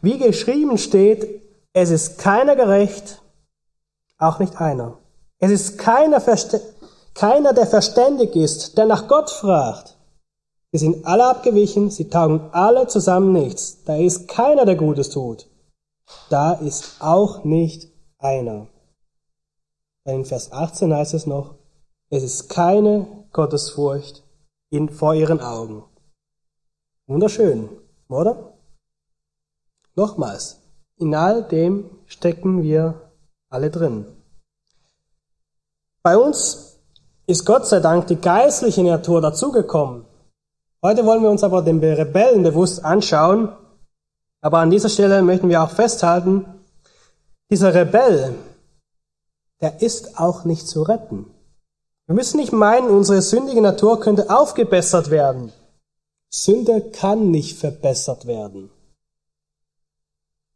Wie 0.00 0.16
geschrieben 0.16 0.78
steht, 0.78 1.42
es 1.74 1.90
ist 1.90 2.16
keiner 2.16 2.56
gerecht, 2.56 3.20
auch 4.16 4.38
nicht 4.38 4.58
einer. 4.62 4.96
Es 5.42 5.50
ist 5.50 5.78
keiner, 5.78 6.22
keiner, 7.14 7.54
der 7.54 7.66
verständig 7.66 8.36
ist, 8.36 8.76
der 8.76 8.84
nach 8.84 9.08
Gott 9.08 9.30
fragt. 9.30 9.96
Sie 10.72 10.78
sind 10.78 11.06
alle 11.06 11.26
abgewichen, 11.26 11.90
sie 11.90 12.08
taugen 12.08 12.50
alle 12.52 12.86
zusammen 12.86 13.32
nichts. 13.32 13.82
Da 13.84 13.96
ist 13.96 14.28
keiner, 14.28 14.66
der 14.66 14.76
Gutes 14.76 15.08
tut. 15.08 15.48
Da 16.28 16.52
ist 16.52 16.96
auch 17.00 17.42
nicht 17.42 17.90
einer. 18.18 18.68
In 20.04 20.24
Vers 20.26 20.52
18 20.52 20.94
heißt 20.94 21.14
es 21.14 21.26
noch, 21.26 21.54
es 22.10 22.22
ist 22.22 22.48
keine 22.48 23.06
Gottesfurcht 23.32 24.22
in, 24.70 24.90
vor 24.90 25.14
ihren 25.14 25.40
Augen. 25.40 25.84
Wunderschön, 27.06 27.68
oder? 28.08 28.54
Nochmals, 29.94 30.60
in 30.96 31.14
all 31.14 31.42
dem 31.42 31.90
stecken 32.06 32.62
wir 32.62 33.10
alle 33.48 33.70
drin. 33.70 34.06
Bei 36.02 36.16
uns 36.16 36.78
ist 37.26 37.44
Gott 37.44 37.66
sei 37.66 37.80
Dank 37.80 38.06
die 38.06 38.16
geistliche 38.16 38.82
Natur 38.82 39.20
dazugekommen. 39.20 40.06
Heute 40.82 41.04
wollen 41.04 41.22
wir 41.22 41.30
uns 41.30 41.44
aber 41.44 41.62
den 41.62 41.78
Rebellen 41.78 42.42
bewusst 42.42 42.84
anschauen. 42.84 43.52
Aber 44.40 44.58
an 44.58 44.70
dieser 44.70 44.88
Stelle 44.88 45.20
möchten 45.22 45.50
wir 45.50 45.62
auch 45.62 45.70
festhalten, 45.70 46.46
dieser 47.50 47.74
Rebell, 47.74 48.34
der 49.60 49.82
ist 49.82 50.18
auch 50.18 50.44
nicht 50.44 50.66
zu 50.66 50.82
retten. 50.82 51.26
Wir 52.06 52.14
müssen 52.14 52.38
nicht 52.38 52.52
meinen, 52.52 52.88
unsere 52.88 53.20
sündige 53.20 53.60
Natur 53.60 54.00
könnte 54.00 54.30
aufgebessert 54.30 55.10
werden. 55.10 55.52
Sünde 56.30 56.90
kann 56.92 57.30
nicht 57.30 57.58
verbessert 57.58 58.26
werden. 58.26 58.70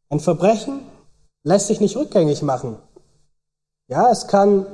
Ein 0.09 0.21
Verbrechen 0.21 0.81
lässt 1.43 1.67
sich 1.67 1.81
nicht 1.81 1.97
rückgängig 1.97 2.43
machen. 2.43 2.79
Ja, 3.89 4.11
es 4.11 4.29
kann, 4.29 4.67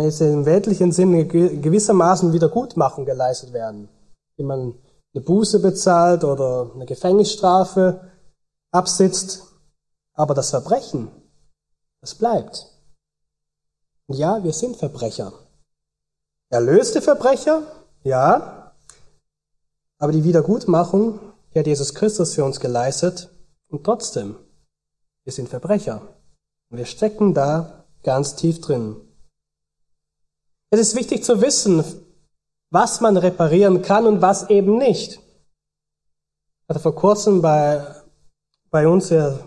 jetzt 0.00 0.20
im 0.20 0.44
weltlichen 0.44 0.92
Sinne 0.92 1.26
gewissermaßen 1.26 2.32
Wiedergutmachung 2.32 3.04
geleistet 3.04 3.52
werden 3.52 3.88
indem 4.36 4.46
man 4.46 4.78
eine 5.14 5.24
Buße 5.24 5.60
bezahlt 5.60 6.24
oder 6.24 6.70
eine 6.74 6.86
Gefängnisstrafe 6.86 8.12
absitzt. 8.70 9.42
Aber 10.14 10.34
das 10.34 10.50
Verbrechen, 10.50 11.10
das 12.00 12.14
bleibt. 12.14 12.66
Und 14.06 14.16
ja, 14.18 14.42
wir 14.42 14.52
sind 14.52 14.76
Verbrecher. 14.76 15.32
Erlöste 16.50 17.00
Verbrecher, 17.00 17.62
ja. 18.02 18.74
Aber 19.98 20.12
die 20.12 20.24
Wiedergutmachung, 20.24 21.20
die 21.54 21.58
hat 21.58 21.66
Jesus 21.66 21.94
Christus 21.94 22.34
für 22.34 22.44
uns 22.44 22.60
geleistet 22.60 23.30
und 23.68 23.84
trotzdem, 23.84 24.36
wir 25.24 25.32
sind 25.32 25.48
Verbrecher. 25.48 26.02
Und 26.70 26.78
wir 26.78 26.86
stecken 26.86 27.32
da 27.32 27.84
ganz 28.02 28.34
tief 28.34 28.60
drin. 28.60 28.96
Es 30.72 30.80
ist 30.80 30.96
wichtig 30.96 31.22
zu 31.22 31.42
wissen, 31.42 31.84
was 32.70 33.02
man 33.02 33.18
reparieren 33.18 33.82
kann 33.82 34.06
und 34.06 34.22
was 34.22 34.48
eben 34.48 34.78
nicht. 34.78 35.20
Ich 36.62 36.68
hatte 36.70 36.80
vor 36.80 36.94
kurzem 36.94 37.42
bei, 37.42 37.84
bei 38.70 38.88
uns 38.88 39.10
ja, 39.10 39.38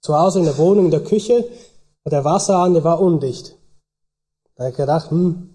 zu 0.00 0.18
Hause 0.18 0.38
in 0.38 0.46
der 0.46 0.56
Wohnung, 0.56 0.86
in 0.86 0.90
der 0.90 1.04
Küche, 1.04 1.44
der 2.06 2.24
Wasserhahn, 2.24 2.72
der 2.72 2.82
war 2.82 2.98
undicht. 2.98 3.58
Da 4.54 4.64
habe 4.64 4.70
ich 4.70 4.76
gedacht, 4.78 5.10
hm, 5.10 5.54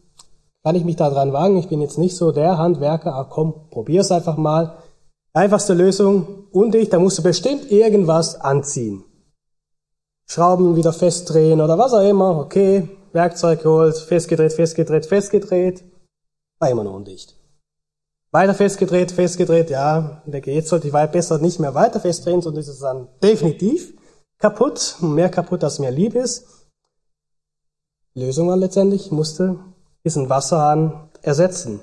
kann 0.63 0.75
ich 0.75 0.85
mich 0.85 0.95
da 0.95 1.09
dran 1.09 1.33
wagen? 1.33 1.57
Ich 1.57 1.69
bin 1.69 1.81
jetzt 1.81 1.97
nicht 1.97 2.15
so 2.15 2.31
der 2.31 2.59
Handwerker, 2.59 3.15
ah 3.15 3.23
komm, 3.23 3.67
probier's 3.71 4.11
einfach 4.11 4.37
mal. 4.37 4.77
Einfachste 5.33 5.73
Lösung, 5.73 6.45
undicht, 6.51 6.93
da 6.93 6.99
musst 6.99 7.17
du 7.17 7.23
bestimmt 7.23 7.71
irgendwas 7.71 8.39
anziehen. 8.39 9.03
Schrauben 10.27 10.75
wieder 10.75 10.93
festdrehen 10.93 11.61
oder 11.61 11.79
was 11.79 11.95
auch 11.95 12.07
immer, 12.07 12.37
okay, 12.37 12.94
Werkzeug 13.15 13.63
geholt, 13.63 13.97
festgedreht, 13.97 14.53
festgedreht, 14.53 15.05
festgedreht, 15.07 15.83
war 16.59 16.69
immer 16.69 16.83
noch 16.83 16.93
undicht. 16.93 17.35
Weiter 18.31 18.53
festgedreht, 18.53 19.13
festgedreht, 19.13 19.69
ja, 19.69 20.21
jetzt 20.27 20.67
sollte 20.67 20.87
ich 20.87 20.93
besser 21.11 21.37
nicht 21.39 21.59
mehr 21.59 21.73
weiter 21.73 22.01
festdrehen, 22.01 22.41
sondern 22.41 22.59
ist 22.59 22.67
es 22.67 22.79
dann 22.79 23.07
definitiv 23.23 23.93
kaputt, 24.37 24.97
mehr 24.99 25.29
kaputt, 25.29 25.63
als 25.63 25.79
mir 25.79 25.91
lieb 25.91 26.13
ist. 26.13 26.45
Lösung 28.13 28.49
war 28.49 28.57
letztendlich, 28.57 29.11
musste 29.11 29.59
diesen 30.03 30.29
Wasserhahn 30.29 31.09
ersetzen. 31.21 31.79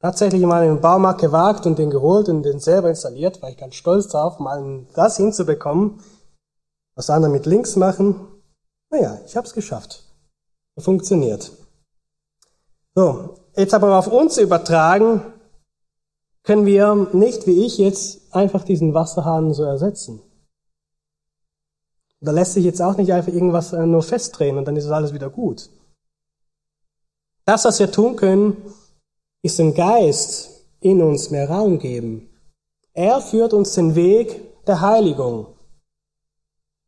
Tatsächlich 0.00 0.42
mal 0.42 0.66
den 0.66 0.80
Baumarkt 0.80 1.20
gewagt 1.20 1.66
und 1.66 1.78
den 1.78 1.90
geholt 1.90 2.28
und 2.28 2.42
den 2.42 2.60
selber 2.60 2.88
installiert, 2.88 3.42
war 3.42 3.50
ich 3.50 3.58
ganz 3.58 3.74
stolz 3.74 4.08
drauf, 4.08 4.38
mal 4.38 4.86
das 4.94 5.18
hinzubekommen. 5.18 6.00
Was 6.94 7.10
andere 7.10 7.30
mit 7.30 7.44
links 7.44 7.76
machen, 7.76 8.28
naja, 8.90 9.20
ich 9.26 9.36
habe 9.36 9.46
es 9.46 9.52
geschafft. 9.52 10.07
Funktioniert. 10.78 11.52
So, 12.94 13.34
jetzt 13.56 13.74
aber 13.74 13.98
auf 13.98 14.06
uns 14.06 14.38
übertragen, 14.38 15.22
können 16.42 16.66
wir 16.66 17.08
nicht, 17.12 17.46
wie 17.46 17.64
ich 17.64 17.78
jetzt, 17.78 18.34
einfach 18.34 18.64
diesen 18.64 18.94
Wasserhahn 18.94 19.52
so 19.52 19.64
ersetzen. 19.64 20.20
Da 22.20 22.32
lässt 22.32 22.54
sich 22.54 22.64
jetzt 22.64 22.82
auch 22.82 22.96
nicht 22.96 23.12
einfach 23.12 23.32
irgendwas 23.32 23.72
äh, 23.72 23.86
nur 23.86 24.02
festdrehen 24.02 24.58
und 24.58 24.64
dann 24.64 24.76
ist 24.76 24.86
alles 24.86 25.12
wieder 25.12 25.30
gut. 25.30 25.70
Das, 27.44 27.64
was 27.64 27.78
wir 27.78 27.90
tun 27.92 28.16
können, 28.16 28.56
ist 29.42 29.58
dem 29.58 29.74
Geist 29.74 30.66
in 30.80 31.00
uns 31.02 31.30
mehr 31.30 31.48
Raum 31.48 31.78
geben. 31.78 32.28
Er 32.92 33.20
führt 33.20 33.52
uns 33.52 33.74
den 33.74 33.94
Weg 33.94 34.64
der 34.66 34.80
Heiligung. 34.80 35.46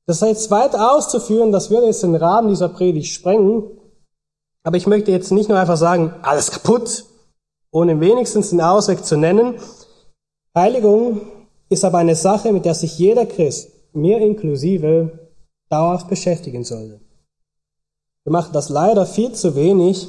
Das 0.06 0.20
jetzt 0.20 0.50
weit 0.50 0.74
auszuführen, 0.74 1.52
das 1.52 1.70
würde 1.70 1.86
jetzt 1.86 2.02
den 2.02 2.16
Rahmen 2.16 2.48
dieser 2.48 2.68
Predigt 2.68 3.12
sprengen. 3.12 3.79
Aber 4.62 4.76
ich 4.76 4.86
möchte 4.86 5.10
jetzt 5.10 5.32
nicht 5.32 5.48
nur 5.48 5.58
einfach 5.58 5.76
sagen, 5.76 6.14
alles 6.22 6.50
kaputt, 6.50 7.06
ohne 7.70 8.00
wenigstens 8.00 8.50
den 8.50 8.60
Ausweg 8.60 9.04
zu 9.04 9.16
nennen. 9.16 9.54
Heiligung 10.54 11.20
ist 11.68 11.84
aber 11.84 11.98
eine 11.98 12.16
Sache, 12.16 12.52
mit 12.52 12.64
der 12.64 12.74
sich 12.74 12.98
jeder 12.98 13.26
Christ, 13.26 13.70
mir 13.94 14.18
inklusive, 14.18 15.30
dauerhaft 15.68 16.08
beschäftigen 16.08 16.64
sollte. 16.64 17.00
Wir 18.24 18.32
machen 18.32 18.52
das 18.52 18.68
leider 18.68 19.06
viel 19.06 19.32
zu 19.32 19.54
wenig. 19.56 20.08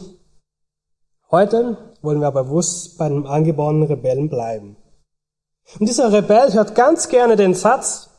Heute 1.29 1.77
wollen 2.01 2.19
wir 2.19 2.27
aber 2.27 2.43
bewusst 2.43 2.97
bei 2.97 3.05
einem 3.05 3.25
angeborenen 3.25 3.83
Rebellen 3.83 4.27
bleiben. 4.27 4.75
Und 5.79 5.87
dieser 5.87 6.11
Rebell 6.11 6.51
hört 6.53 6.75
ganz 6.75 7.07
gerne 7.07 7.35
den 7.35 7.53
Satz, 7.53 8.09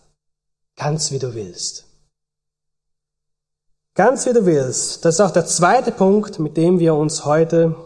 ganz 0.77 1.11
wie 1.11 1.19
du 1.19 1.35
willst. 1.35 1.92
Ganz 3.95 4.25
wie 4.25 4.33
du 4.33 4.47
willst. 4.47 5.05
Das 5.05 5.17
ist 5.17 5.21
auch 5.21 5.33
der 5.33 5.45
zweite 5.45 5.93
Punkt, 5.93 6.39
mit 6.39 6.57
dem 6.57 6.79
wir 6.79 6.95
uns 6.95 7.27
heute 7.27 7.77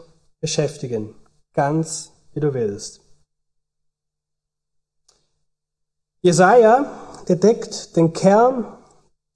beschäftigen. 0.40 1.16
Ganz 1.52 2.12
wie 2.32 2.38
du 2.38 2.54
willst. 2.54 3.00
Jesaja, 6.20 6.86
der 7.26 7.36
deckt 7.36 7.96
den 7.96 8.12
Kern 8.12 8.66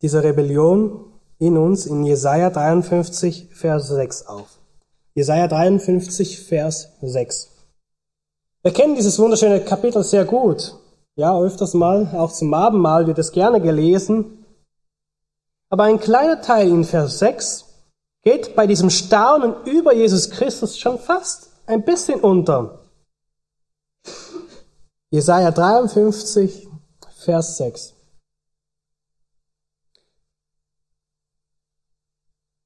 dieser 0.00 0.23
Rebellion 0.23 1.12
in 1.39 1.57
uns 1.57 1.87
in 1.87 2.05
Jesaja 2.05 2.50
53, 2.50 3.49
Vers 3.53 3.89
6 3.89 4.27
auf. 4.27 4.61
Jesaja 5.15 5.49
53, 5.49 6.41
Vers 6.47 6.91
6. 7.03 7.49
Wir 8.62 8.73
kennen 8.73 8.95
dieses 8.95 9.19
wunderschöne 9.19 9.61
Kapitel 9.61 10.05
sehr 10.05 10.25
gut. 10.25 10.77
Ja, 11.17 11.37
öfters 11.37 11.75
mal, 11.75 12.15
auch 12.15 12.31
zum 12.31 12.55
Abendmahl 12.55 13.09
wird 13.09 13.19
es 13.19 13.33
gerne 13.33 13.61
gelesen. 13.61 14.39
Aber 15.71 15.85
ein 15.85 16.00
kleiner 16.00 16.43
Teil 16.43 16.69
in 16.69 16.85
Vers 16.85 17.21
6 17.21 17.65
geht 18.23 18.57
bei 18.57 18.67
diesem 18.67 18.91
Staunen 18.91 19.65
über 19.65 19.95
Jesus 19.95 20.29
Christus 20.31 20.77
schon 20.77 20.99
fast 20.99 21.50
ein 21.67 21.85
bisschen 21.85 22.21
unter. 22.21 22.91
Jesaja 25.11 25.53
53, 25.53 26.69
Vers 27.17 27.57
6. 27.57 27.95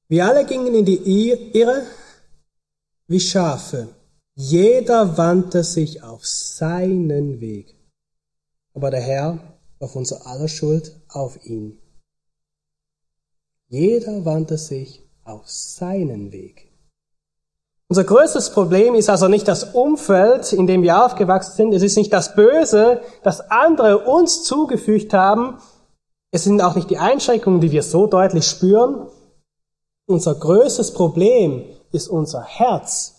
Wir 0.07 0.25
alle 0.25 0.45
gingen 0.45 0.73
in 0.73 0.85
die 0.85 1.51
Irre 1.53 1.85
wie 3.07 3.19
Schafe. 3.19 3.87
Jeder 4.33 5.17
wandte 5.17 5.63
sich 5.63 6.01
auf 6.01 6.25
seinen 6.25 7.39
Weg. 7.39 7.75
Aber 8.73 8.89
der 8.89 9.01
Herr 9.01 9.57
auf 9.79 9.95
unser 9.95 10.25
aller 10.25 10.47
Schuld 10.47 10.99
auf 11.07 11.43
ihn. 11.45 11.84
Jeder 13.67 14.25
wandte 14.25 14.57
sich 14.57 15.03
auf 15.23 15.49
seinen 15.49 16.31
Weg. 16.31 16.71
Unser 17.87 18.03
größtes 18.03 18.51
Problem 18.51 18.95
ist 18.95 19.09
also 19.09 19.27
nicht 19.27 19.47
das 19.47 19.75
Umfeld, 19.75 20.53
in 20.53 20.67
dem 20.67 20.81
wir 20.81 21.05
aufgewachsen 21.05 21.55
sind. 21.55 21.73
Es 21.73 21.83
ist 21.83 21.97
nicht 21.97 22.13
das 22.13 22.35
Böse, 22.35 23.01
das 23.23 23.51
andere 23.51 24.05
uns 24.05 24.43
zugefügt 24.43 25.13
haben. 25.13 25.57
Es 26.31 26.43
sind 26.43 26.61
auch 26.61 26.75
nicht 26.75 26.89
die 26.89 26.97
Einschränkungen, 26.97 27.61
die 27.61 27.71
wir 27.71 27.83
so 27.83 28.07
deutlich 28.07 28.47
spüren, 28.47 29.07
unser 30.07 30.35
größtes 30.35 30.93
Problem 30.93 31.63
ist 31.91 32.07
unser 32.07 32.43
Herz, 32.43 33.15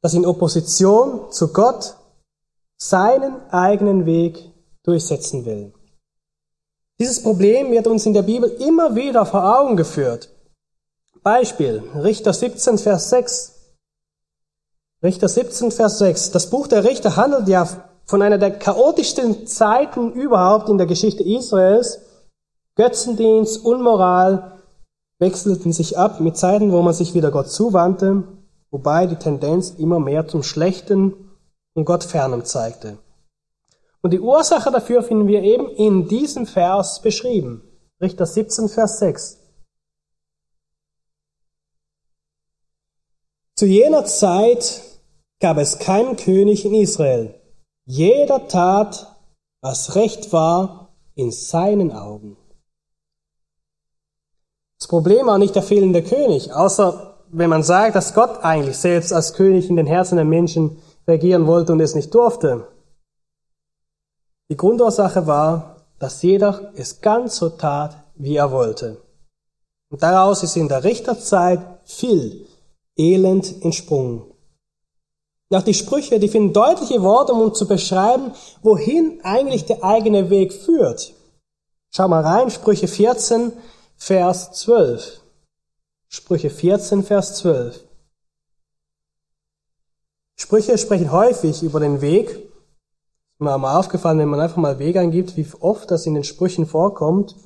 das 0.00 0.14
in 0.14 0.24
Opposition 0.24 1.30
zu 1.30 1.52
Gott 1.52 1.96
seinen 2.78 3.36
eigenen 3.50 4.06
Weg 4.06 4.50
durchsetzen 4.82 5.44
will. 5.44 5.74
Dieses 7.00 7.22
Problem 7.22 7.70
wird 7.70 7.86
uns 7.86 8.06
in 8.06 8.12
der 8.12 8.22
Bibel 8.22 8.50
immer 8.50 8.96
wieder 8.96 9.24
vor 9.24 9.58
Augen 9.58 9.76
geführt. 9.76 10.30
Beispiel, 11.22 11.84
Richter 11.94 12.32
17, 12.32 12.78
Vers 12.78 13.10
6. 13.10 13.54
Richter 15.02 15.28
17, 15.28 15.70
Vers 15.70 15.98
6. 15.98 16.32
Das 16.32 16.50
Buch 16.50 16.66
der 16.66 16.82
Richter 16.82 17.14
handelt 17.14 17.46
ja 17.46 17.68
von 18.04 18.20
einer 18.20 18.38
der 18.38 18.50
chaotischsten 18.50 19.46
Zeiten 19.46 20.12
überhaupt 20.12 20.68
in 20.68 20.78
der 20.78 20.88
Geschichte 20.88 21.22
Israels. 21.22 22.00
Götzendienst, 22.74 23.64
Unmoral, 23.64 24.58
wechselten 25.20 25.72
sich 25.72 25.96
ab 25.96 26.18
mit 26.18 26.36
Zeiten, 26.36 26.72
wo 26.72 26.82
man 26.82 26.94
sich 26.94 27.14
wieder 27.14 27.30
Gott 27.30 27.48
zuwandte, 27.48 28.24
wobei 28.70 29.06
die 29.06 29.16
Tendenz 29.16 29.70
immer 29.70 30.00
mehr 30.00 30.26
zum 30.26 30.42
Schlechten 30.42 31.14
und 31.74 31.84
Gott 31.84 32.02
fernem 32.02 32.44
zeigte. 32.44 32.98
Und 34.08 34.12
die 34.12 34.20
Ursache 34.20 34.70
dafür 34.70 35.02
finden 35.02 35.28
wir 35.28 35.42
eben 35.42 35.68
in 35.68 36.08
diesem 36.08 36.46
Vers 36.46 37.02
beschrieben. 37.02 37.62
Richter 38.00 38.24
17, 38.24 38.70
Vers 38.70 39.00
6. 39.00 39.38
Zu 43.54 43.66
jener 43.66 44.06
Zeit 44.06 44.80
gab 45.40 45.58
es 45.58 45.78
keinen 45.78 46.16
König 46.16 46.64
in 46.64 46.72
Israel. 46.72 47.38
Jeder 47.84 48.48
tat, 48.48 49.14
was 49.60 49.94
recht 49.94 50.32
war 50.32 50.96
in 51.14 51.30
seinen 51.30 51.92
Augen. 51.92 52.38
Das 54.78 54.88
Problem 54.88 55.26
war 55.26 55.36
nicht 55.36 55.54
der 55.54 55.62
fehlende 55.62 56.02
König, 56.02 56.50
außer 56.50 57.26
wenn 57.30 57.50
man 57.50 57.62
sagt, 57.62 57.94
dass 57.94 58.14
Gott 58.14 58.42
eigentlich 58.42 58.78
selbst 58.78 59.12
als 59.12 59.34
König 59.34 59.68
in 59.68 59.76
den 59.76 59.86
Herzen 59.86 60.16
der 60.16 60.24
Menschen 60.24 60.78
regieren 61.06 61.46
wollte 61.46 61.74
und 61.74 61.80
es 61.80 61.94
nicht 61.94 62.14
durfte. 62.14 62.68
Die 64.50 64.56
Grundursache 64.56 65.26
war, 65.26 65.76
dass 65.98 66.22
jeder 66.22 66.72
es 66.74 67.00
ganz 67.00 67.36
so 67.36 67.50
tat, 67.50 67.96
wie 68.14 68.36
er 68.36 68.50
wollte. 68.50 69.02
Und 69.90 70.02
daraus 70.02 70.42
ist 70.42 70.56
in 70.56 70.68
der 70.68 70.84
Richterzeit 70.84 71.60
viel 71.84 72.46
Elend 72.96 73.62
entsprungen. 73.62 74.24
Nach 75.50 75.62
die 75.62 75.74
Sprüche, 75.74 76.18
die 76.18 76.28
finden 76.28 76.52
deutliche 76.52 77.02
Worte, 77.02 77.32
um 77.32 77.54
zu 77.54 77.66
beschreiben, 77.66 78.32
wohin 78.62 79.20
eigentlich 79.22 79.64
der 79.64 79.82
eigene 79.82 80.28
Weg 80.28 80.52
führt. 80.52 81.14
Schau 81.90 82.08
mal 82.08 82.22
rein, 82.22 82.50
Sprüche 82.50 82.86
14, 82.86 83.52
Vers 83.96 84.52
12. 84.52 85.20
Sprüche 86.08 86.50
14, 86.50 87.02
Vers 87.02 87.36
12. 87.36 87.80
Sprüche 90.36 90.76
sprechen 90.78 91.12
häufig 91.12 91.62
über 91.62 91.80
den 91.80 92.00
Weg. 92.00 92.48
Mir 93.40 93.56
mal 93.56 93.78
aufgefallen, 93.78 94.18
wenn 94.18 94.28
man 94.28 94.40
einfach 94.40 94.56
mal 94.56 94.80
Weg 94.80 94.96
eingibt, 94.96 95.36
wie 95.36 95.46
oft 95.60 95.90
das 95.90 96.06
in 96.06 96.14
den 96.14 96.24
Sprüchen 96.24 96.66
vorkommt. 96.66 97.36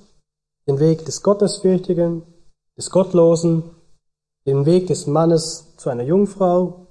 Den 0.67 0.79
Weg 0.79 1.05
des 1.05 1.23
Gottesfürchtigen, 1.23 2.23
des 2.79 2.91
Gottlosen, 2.91 3.65
den 4.47 4.65
Weg 4.65 4.87
des 4.87 5.07
Mannes 5.07 5.77
zu 5.77 5.91
einer 5.91 6.05
Jungfrau, 6.05 6.87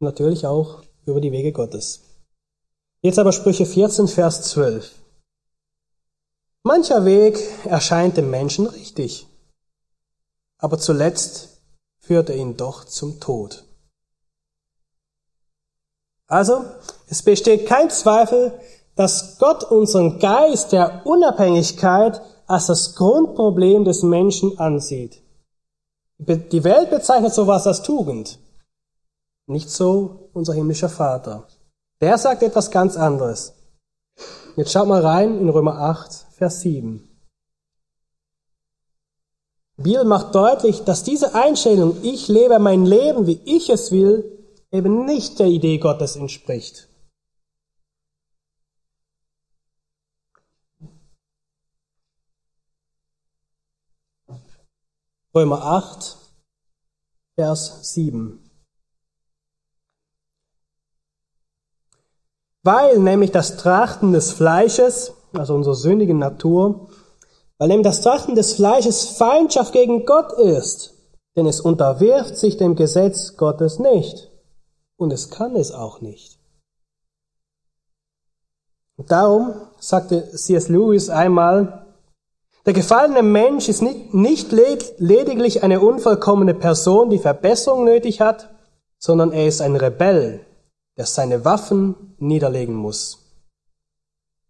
natürlich 0.00 0.46
auch 0.46 0.82
über 1.06 1.20
die 1.20 1.32
Wege 1.32 1.52
Gottes. 1.52 2.02
Jetzt 3.00 3.18
aber 3.18 3.32
Sprüche 3.32 3.64
14, 3.64 4.08
Vers 4.08 4.42
12. 4.50 4.94
Mancher 6.62 7.06
Weg 7.06 7.38
erscheint 7.64 8.18
dem 8.18 8.28
Menschen 8.28 8.66
richtig, 8.66 9.26
aber 10.58 10.78
zuletzt 10.78 11.62
führt 11.98 12.28
er 12.28 12.36
ihn 12.36 12.58
doch 12.58 12.84
zum 12.84 13.18
Tod. 13.18 13.64
Also, 16.30 16.64
es 17.08 17.22
besteht 17.22 17.66
kein 17.66 17.90
Zweifel, 17.90 18.52
dass 18.94 19.38
Gott 19.38 19.64
unseren 19.64 20.20
Geist 20.20 20.70
der 20.70 21.04
Unabhängigkeit 21.04 22.22
als 22.46 22.66
das 22.66 22.94
Grundproblem 22.94 23.84
des 23.84 24.04
Menschen 24.04 24.56
ansieht. 24.58 25.22
Die 26.18 26.64
Welt 26.64 26.90
bezeichnet 26.90 27.34
sowas 27.34 27.66
als 27.66 27.82
Tugend. 27.82 28.38
Nicht 29.46 29.70
so 29.70 30.30
unser 30.32 30.54
himmlischer 30.54 30.88
Vater. 30.88 31.48
Der 32.00 32.16
sagt 32.16 32.44
etwas 32.44 32.70
ganz 32.70 32.96
anderes. 32.96 33.54
Jetzt 34.54 34.70
schaut 34.70 34.86
mal 34.86 35.00
rein 35.00 35.38
in 35.38 35.48
Römer 35.48 35.78
8, 35.78 36.26
Vers 36.36 36.60
7. 36.60 37.08
Biel 39.78 40.04
macht 40.04 40.34
deutlich, 40.34 40.84
dass 40.84 41.02
diese 41.02 41.34
Einstellung, 41.34 41.96
ich 42.02 42.28
lebe 42.28 42.58
mein 42.60 42.86
Leben, 42.86 43.26
wie 43.26 43.40
ich 43.44 43.70
es 43.70 43.90
will, 43.90 44.39
eben 44.72 45.04
nicht 45.04 45.38
der 45.38 45.46
Idee 45.46 45.78
Gottes 45.78 46.16
entspricht. 46.16 46.88
Römer 55.34 55.62
8, 55.62 56.16
Vers 57.36 57.92
7. 57.92 58.50
Weil 62.62 62.98
nämlich 62.98 63.30
das 63.30 63.56
Trachten 63.56 64.12
des 64.12 64.32
Fleisches, 64.32 65.14
also 65.32 65.54
unserer 65.54 65.76
sündigen 65.76 66.18
Natur, 66.18 66.90
weil 67.58 67.68
nämlich 67.68 67.86
das 67.86 68.02
Trachten 68.02 68.34
des 68.34 68.54
Fleisches 68.54 69.04
Feindschaft 69.04 69.72
gegen 69.72 70.04
Gott 70.04 70.32
ist, 70.32 70.94
denn 71.36 71.46
es 71.46 71.60
unterwirft 71.60 72.36
sich 72.36 72.56
dem 72.56 72.74
Gesetz 72.74 73.36
Gottes 73.36 73.78
nicht 73.78 74.29
und 75.00 75.12
es 75.12 75.30
kann 75.30 75.56
es 75.56 75.72
auch 75.72 76.02
nicht. 76.02 76.38
Und 78.96 79.10
darum 79.10 79.54
sagte 79.78 80.30
C.S. 80.30 80.68
Lewis 80.68 81.08
einmal, 81.08 81.86
der 82.66 82.74
gefallene 82.74 83.22
Mensch 83.22 83.70
ist 83.70 83.80
nicht, 83.80 84.12
nicht 84.12 84.52
lediglich 84.52 85.62
eine 85.62 85.80
unvollkommene 85.80 86.52
Person, 86.52 87.08
die 87.08 87.18
Verbesserung 87.18 87.84
nötig 87.84 88.20
hat, 88.20 88.50
sondern 88.98 89.32
er 89.32 89.46
ist 89.46 89.62
ein 89.62 89.74
Rebell, 89.74 90.44
der 90.98 91.06
seine 91.06 91.46
Waffen 91.46 92.14
niederlegen 92.18 92.74
muss. 92.74 93.20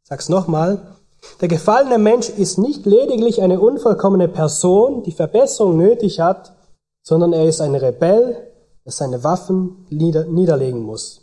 Sag's 0.02 0.28
nochmal. 0.28 0.96
Der 1.40 1.46
gefallene 1.46 1.98
Mensch 1.98 2.28
ist 2.28 2.58
nicht 2.58 2.86
lediglich 2.86 3.40
eine 3.40 3.60
unvollkommene 3.60 4.26
Person, 4.26 5.04
die 5.04 5.12
Verbesserung 5.12 5.76
nötig 5.76 6.18
hat, 6.18 6.52
sondern 7.02 7.32
er 7.32 7.44
ist 7.44 7.60
ein 7.60 7.76
Rebell, 7.76 8.49
der 8.84 8.92
seine 8.92 9.22
Waffen 9.24 9.86
niederlegen 9.90 10.82
muss. 10.82 11.20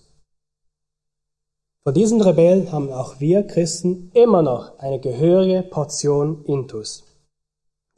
Vor 1.83 1.93
diesen 1.93 2.21
Rebellen 2.21 2.71
haben 2.71 2.91
auch 2.91 3.19
wir 3.19 3.47
Christen 3.47 4.11
immer 4.13 4.41
noch 4.41 4.77
eine 4.79 4.99
gehörige 4.99 5.63
Portion 5.63 6.43
Intus. 6.43 7.03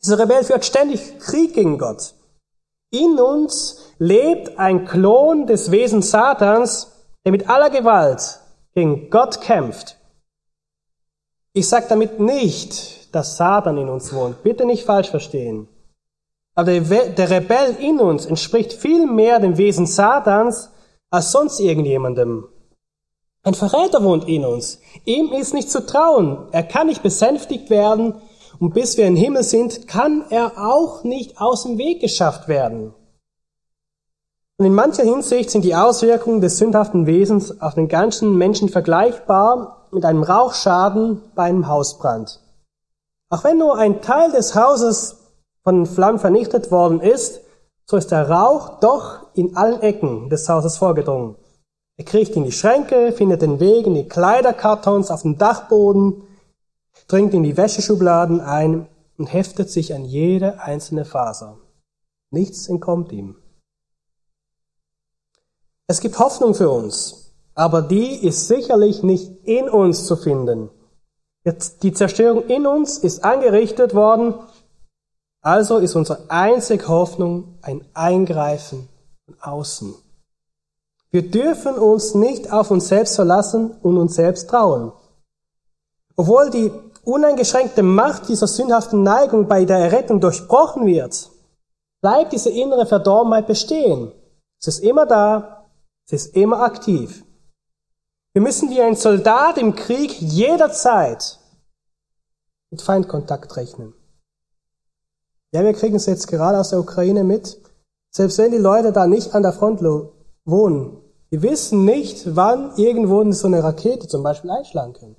Dieser 0.04 0.20
Rebell 0.20 0.44
führt 0.44 0.64
ständig 0.64 1.18
Krieg 1.20 1.56
gegen 1.56 1.78
Gott. 1.78 2.14
In 2.92 3.20
uns 3.20 3.94
lebt 3.98 4.58
ein 4.58 4.86
Klon 4.86 5.48
des 5.48 5.72
Wesens 5.72 6.12
Satans, 6.12 6.92
der 7.26 7.32
mit 7.32 7.50
aller 7.50 7.70
Gewalt 7.70 8.40
gegen 8.74 9.10
Gott 9.10 9.42
kämpft. 9.42 9.98
Ich 11.54 11.68
sage 11.68 11.88
damit 11.90 12.20
nicht, 12.20 13.14
dass 13.14 13.38
Satan 13.38 13.78
in 13.78 13.90
uns 13.90 14.14
wohnt. 14.14 14.44
Bitte 14.44 14.66
nicht 14.66 14.86
falsch 14.86 15.10
verstehen. 15.10 15.68
Aber 16.60 16.72
der 16.72 17.30
Rebell 17.30 17.78
in 17.80 18.02
uns 18.02 18.26
entspricht 18.26 18.74
viel 18.74 19.08
mehr 19.08 19.40
dem 19.40 19.58
Wesen 19.58 19.86
Satans 19.86 20.70
als 21.10 21.32
sonst 21.32 21.62
irgendjemandem. 21.62 22.50
Ein 23.44 23.54
Verräter 23.54 24.04
wohnt 24.04 24.28
in 24.28 24.44
uns. 24.44 24.82
Ihm 25.06 25.32
ist 25.32 25.54
nicht 25.54 25.72
zu 25.72 25.86
trauen. 25.86 26.50
Er 26.52 26.64
kann 26.64 26.88
nicht 26.88 27.02
besänftigt 27.02 27.70
werden. 27.70 28.16
Und 28.60 28.74
bis 28.74 28.98
wir 28.98 29.08
im 29.08 29.16
Himmel 29.16 29.44
sind, 29.44 29.88
kann 29.88 30.26
er 30.32 30.58
auch 30.58 31.06
nicht 31.06 31.40
aus 31.40 31.64
dem 31.64 31.78
Weg 31.78 32.02
geschafft 32.02 32.50
werden. 32.50 32.94
Und 34.58 34.66
in 34.66 34.76
mancher 34.76 35.04
Hinsicht 35.04 35.52
sind 35.52 35.64
die 35.64 35.76
Auswirkungen 35.76 36.42
des 36.42 36.58
sündhaften 36.58 37.06
Wesens 37.06 37.62
auf 37.62 37.76
den 37.76 37.88
ganzen 37.88 38.38
Menschen 38.38 38.68
vergleichbar 38.68 39.88
mit 39.92 40.04
einem 40.04 40.24
Rauchschaden 40.24 41.22
bei 41.36 41.44
einem 41.44 41.70
Hausbrand. 41.70 42.42
Auch 43.30 43.46
wenn 43.46 43.60
nur 43.60 43.78
ein 43.78 44.02
Teil 44.02 44.34
des 44.34 44.56
Hauses 44.56 45.19
von 45.64 45.86
Flammen 45.86 46.20
vernichtet 46.20 46.72
worden 46.72 47.02
ist, 47.02 47.42
so 47.86 47.98
ist 47.98 48.12
der 48.12 48.30
Rauch 48.30 48.80
doch 48.80 49.34
in 49.34 49.58
allen 49.58 49.82
Ecken 49.82 50.30
des 50.30 50.48
Hauses 50.48 50.78
vorgedrungen. 50.78 51.36
Er 51.98 52.06
kriecht 52.06 52.36
in 52.36 52.44
die 52.44 52.52
Schränke, 52.52 53.12
findet 53.12 53.42
den 53.42 53.60
Weg 53.60 53.86
in 53.86 53.96
die 53.96 54.08
Kleiderkartons 54.08 55.12
auf 55.12 55.24
dem 55.24 55.38
Dachboden, 55.38 56.24
dringt 57.08 57.34
in 57.34 57.44
die 57.44 57.58
Wäscheschubladen 57.58 58.40
ein 58.42 58.88
und 59.18 59.34
heftet 59.34 59.70
sich 59.70 59.94
an 59.94 60.06
jede 60.06 60.62
einzelne 60.62 61.04
Faser. 61.04 61.58
Nichts 62.32 62.70
entkommt 62.70 63.12
ihm. 63.12 63.36
Es 65.88 66.00
gibt 66.00 66.20
Hoffnung 66.20 66.54
für 66.54 66.70
uns, 66.70 67.34
aber 67.56 67.82
die 67.82 68.26
ist 68.26 68.48
sicherlich 68.48 69.04
nicht 69.04 69.44
in 69.46 69.68
uns 69.68 70.06
zu 70.06 70.16
finden. 70.16 70.70
Die 71.82 71.94
Zerstörung 71.94 72.48
in 72.48 72.68
uns 72.68 73.00
ist 73.00 73.24
angerichtet 73.24 73.96
worden 73.96 74.36
also 75.42 75.78
ist 75.78 75.96
unsere 75.96 76.30
einzige 76.30 76.88
Hoffnung 76.88 77.58
ein 77.62 77.86
Eingreifen 77.94 78.90
von 79.26 79.36
außen. 79.42 79.96
Wir 81.12 81.30
dürfen 81.30 81.76
uns 81.76 82.14
nicht 82.14 82.52
auf 82.52 82.70
uns 82.72 82.88
selbst 82.88 83.16
verlassen 83.16 83.72
und 83.82 83.98
uns 83.98 84.16
selbst 84.16 84.50
trauen. 84.50 84.92
Obwohl 86.16 86.50
die 86.50 86.72
uneingeschränkte 87.04 87.82
Macht 87.82 88.28
dieser 88.28 88.48
sündhaften 88.48 89.02
Neigung 89.04 89.48
bei 89.48 89.66
der 89.66 89.78
Errettung 89.78 90.20
durchbrochen 90.20 90.86
wird, 90.86 91.30
bleibt 92.02 92.34
diese 92.34 92.50
innere 92.50 92.86
Verdorbenheit 92.86 93.48
bestehen. 93.48 94.12
Es 94.60 94.68
ist 94.68 94.80
immer 94.80 95.06
da, 95.06 95.70
es 96.06 96.26
ist 96.26 96.36
immer 96.36 96.62
aktiv. 96.62 97.24
Wir 98.34 98.42
müssen 98.42 98.70
wie 98.70 98.82
ein 98.82 98.96
Soldat 98.96 99.58
im 99.58 99.76
Krieg 99.76 100.22
jederzeit 100.22 101.40
mit 102.70 102.82
Feindkontakt 102.82 103.58
rechnen. 103.58 103.94
Ja, 105.52 105.64
wir 105.64 105.74
kriegen 105.74 105.96
es 105.96 106.06
jetzt 106.06 106.28
gerade 106.28 106.60
aus 106.60 106.70
der 106.70 106.80
Ukraine 106.80 107.24
mit. 107.24 107.60
Selbst 108.12 108.38
wenn 108.38 108.52
die 108.52 108.58
Leute 108.58 108.92
da 108.92 109.08
nicht 109.08 109.34
an 109.34 109.44
der 109.44 109.54
Front 109.54 109.82
wohnen, 110.46 110.98
die 111.32 111.42
wissen 111.42 111.86
nicht, 111.86 112.36
wann 112.36 112.76
irgendwo 112.76 113.30
so 113.32 113.48
eine 113.48 113.64
Rakete 113.64 114.08
zum 114.08 114.24
Beispiel 114.24 114.50
einschlagen 114.50 114.94
können. 114.94 115.16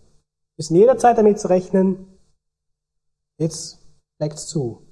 Müssen 0.56 0.76
jederzeit 0.76 1.16
damit 1.16 1.38
zu 1.40 1.48
rechnen, 1.48 2.18
jetzt 3.38 3.78
leckt's 4.18 4.46
zu. 4.46 4.86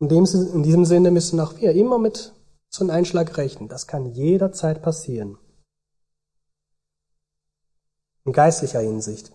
In, 0.00 0.08
dem, 0.08 0.24
in 0.24 0.62
diesem 0.64 0.84
Sinne 0.84 1.12
müssen 1.12 1.38
auch 1.38 1.56
wir 1.56 1.72
immer 1.72 1.98
mit 1.98 2.34
so 2.68 2.84
einem 2.84 2.90
Einschlag 2.90 3.36
rechnen. 3.36 3.68
Das 3.68 3.86
kann 3.86 4.06
jederzeit 4.06 4.82
passieren. 4.82 5.38
In 8.24 8.32
geistlicher 8.32 8.80
Hinsicht. 8.80 9.32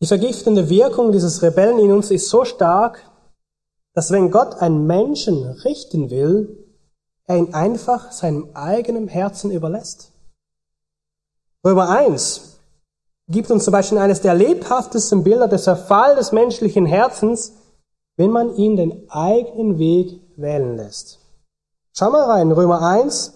Die 0.00 0.06
vergiftende 0.06 0.68
Wirkung 0.68 1.10
dieses 1.10 1.42
Rebellen 1.42 1.78
in 1.78 1.92
uns 1.92 2.10
ist 2.10 2.28
so 2.28 2.44
stark, 2.44 3.04
dass 3.94 4.12
wenn 4.12 4.30
Gott 4.30 4.54
einen 4.56 4.86
Menschen 4.86 5.44
richten 5.44 6.10
will, 6.10 6.64
er 7.24 7.36
ihn 7.36 7.52
einfach 7.52 8.12
seinem 8.12 8.48
eigenen 8.54 9.08
Herzen 9.08 9.50
überlässt. 9.50 10.12
Römer 11.64 11.88
1 11.88 12.60
gibt 13.26 13.50
uns 13.50 13.64
zum 13.64 13.72
Beispiel 13.72 13.98
eines 13.98 14.20
der 14.20 14.34
lebhaftesten 14.34 15.24
Bilder 15.24 15.48
des 15.48 15.64
Verfall 15.64 16.14
des 16.14 16.30
menschlichen 16.32 16.86
Herzens, 16.86 17.52
wenn 18.16 18.30
man 18.30 18.54
ihn 18.54 18.76
den 18.76 19.10
eigenen 19.10 19.78
Weg 19.78 20.20
wählen 20.36 20.76
lässt. 20.76 21.18
Schau 21.92 22.10
mal 22.10 22.24
rein, 22.24 22.52
Römer 22.52 22.80
1, 22.80 23.34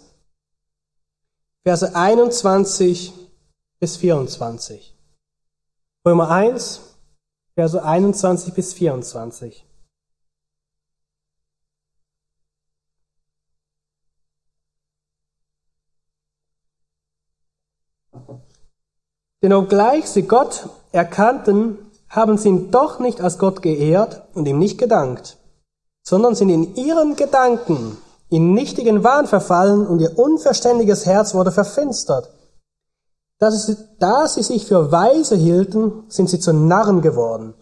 Verse 1.64 1.94
21 1.94 3.12
bis 3.78 3.96
24. 3.96 4.91
Römer 6.04 6.30
1, 6.30 6.80
Verse 7.54 7.80
21 7.80 8.54
bis 8.54 8.72
24. 8.74 9.64
Denn 19.42 19.52
obgleich 19.52 20.08
sie 20.08 20.22
Gott 20.22 20.68
erkannten, 20.90 21.78
haben 22.08 22.36
sie 22.36 22.48
ihn 22.48 22.70
doch 22.72 22.98
nicht 22.98 23.20
als 23.20 23.38
Gott 23.38 23.62
geehrt 23.62 24.22
und 24.34 24.46
ihm 24.46 24.58
nicht 24.58 24.78
gedankt, 24.78 25.38
sondern 26.02 26.34
sind 26.34 26.48
in 26.48 26.74
ihren 26.74 27.14
Gedanken 27.14 27.96
in 28.28 28.54
nichtigen 28.54 29.04
Wahn 29.04 29.28
verfallen 29.28 29.86
und 29.86 30.00
ihr 30.00 30.18
unverständiges 30.18 31.06
Herz 31.06 31.32
wurde 31.34 31.52
verfinstert. 31.52 32.28
Da 33.38 33.50
sie, 33.50 34.42
sich 34.42 34.66
für 34.66 34.92
weise 34.92 35.36
hielten, 35.36 36.04
sind 36.08 36.30
sie 36.30 36.38
zu 36.38 36.52
Narren 36.52 37.02
geworden 37.02 37.54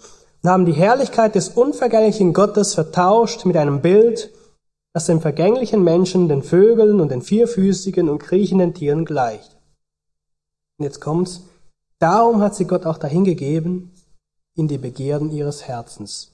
und 0.43 0.51
haben 0.51 0.67
die 0.67 0.73
Herrlichkeit 0.73 1.35
des 1.35 1.51
unvergänglichen 1.51 2.33
Gottes 2.33 2.75
vertauscht 2.75 3.45
mit 3.47 3.57
einem 3.57 3.81
Bild, 3.81 4.31
das 4.93 5.07
dem 5.07 5.21
vergänglichen 5.21 5.83
Menschen, 5.83 6.29
den 6.29 6.43
Vögeln 6.43 7.01
und 7.01 7.11
den 7.11 7.23
vierfüßigen 7.23 8.09
und 8.09 8.19
kriechenden 8.19 8.75
Tieren 8.75 9.05
gleicht. 9.05 9.57
Und 10.79 10.85
jetzt 10.85 11.01
kommt's. 11.01 11.43
Darum 11.99 12.41
hat 12.41 12.55
sie 12.55 12.65
Gott 12.65 12.87
auch 12.87 12.99
dahingegeben 12.99 13.93
in 14.57 14.69
die 14.69 14.79
Begierden 14.79 15.31
ihres 15.31 15.69
Herzens. 15.69 16.33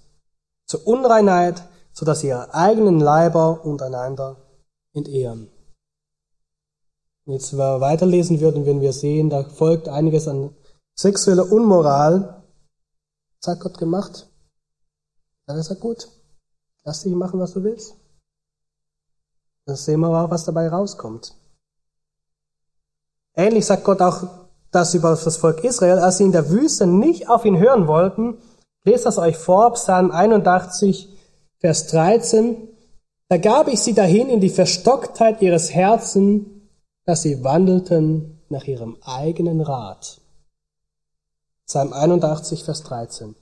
Zur 0.66 0.86
Unreinheit, 0.86 1.62
so 1.92 2.06
dass 2.06 2.20
sie 2.20 2.28
ihre 2.28 2.54
eigenen 2.54 3.00
Leiber 3.00 3.64
untereinander 3.64 4.36
entehren. 4.92 5.50
Jetzt, 7.26 7.52
wenn 7.52 7.58
wir 7.58 7.80
weiterlesen 7.80 8.40
würden, 8.40 8.66
würden 8.66 8.80
wir 8.80 8.92
sehen, 8.92 9.30
da 9.30 9.42
folgt 9.42 9.88
einiges 9.88 10.28
an 10.28 10.54
sexueller 10.94 11.50
Unmoral. 11.50 12.44
Was 13.40 13.54
hat 13.54 13.60
Gott 13.60 13.78
gemacht? 13.78 14.30
Dann 15.46 15.58
ist 15.58 15.70
er 15.70 15.76
gut. 15.76 16.08
Lass 16.84 17.02
dich 17.02 17.12
machen, 17.14 17.40
was 17.40 17.52
du 17.52 17.64
willst. 17.64 17.96
Dann 19.64 19.74
sehen 19.74 20.00
wir 20.00 20.08
auch, 20.08 20.30
was 20.30 20.44
dabei 20.44 20.68
rauskommt. 20.68 21.34
Ähnlich 23.34 23.66
sagt 23.66 23.82
Gott 23.82 24.00
auch 24.00 24.22
das 24.70 24.94
über 24.94 25.10
das 25.10 25.36
Volk 25.36 25.64
Israel, 25.64 25.98
als 25.98 26.18
sie 26.18 26.24
in 26.24 26.32
der 26.32 26.48
Wüste 26.50 26.86
nicht 26.86 27.28
auf 27.28 27.44
ihn 27.44 27.58
hören 27.58 27.88
wollten. 27.88 28.38
Lest 28.84 29.04
das 29.04 29.18
euch 29.18 29.36
vor, 29.36 29.72
Psalm 29.74 30.12
81, 30.12 31.08
Vers 31.58 31.88
13. 31.88 32.68
Da 33.28 33.38
gab 33.38 33.66
ich 33.66 33.80
sie 33.80 33.94
dahin 33.94 34.28
in 34.28 34.40
die 34.40 34.48
Verstocktheit 34.48 35.42
ihres 35.42 35.74
Herzen, 35.74 36.55
dass 37.06 37.22
sie 37.22 37.44
wandelten 37.44 38.42
nach 38.48 38.64
ihrem 38.64 38.98
eigenen 39.02 39.60
Rat. 39.60 40.20
Psalm 41.66 41.92
81, 41.92 42.64
Vers 42.64 42.82
13. 42.82 43.34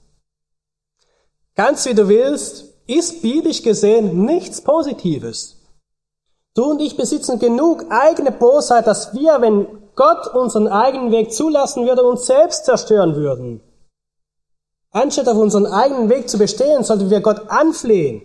Ganz 1.55 1.85
wie 1.85 1.95
du 1.95 2.07
willst, 2.07 2.65
ist 2.87 3.21
biblisch 3.23 3.63
gesehen 3.63 4.25
nichts 4.25 4.61
Positives. 4.61 5.57
Du 6.53 6.65
und 6.65 6.79
ich 6.79 6.95
besitzen 6.95 7.39
genug 7.39 7.85
eigene 7.89 8.31
Bosheit, 8.31 8.87
dass 8.87 9.13
wir, 9.13 9.41
wenn 9.41 9.67
Gott 9.95 10.27
unseren 10.27 10.67
eigenen 10.67 11.11
Weg 11.11 11.33
zulassen 11.33 11.85
würde, 11.85 12.03
uns 12.03 12.27
selbst 12.27 12.65
zerstören 12.65 13.15
würden. 13.15 13.61
Anstatt 14.91 15.27
auf 15.27 15.37
unseren 15.37 15.65
eigenen 15.65 16.09
Weg 16.09 16.29
zu 16.29 16.37
bestehen, 16.37 16.83
sollten 16.83 17.09
wir 17.09 17.21
Gott 17.21 17.49
anflehen, 17.49 18.21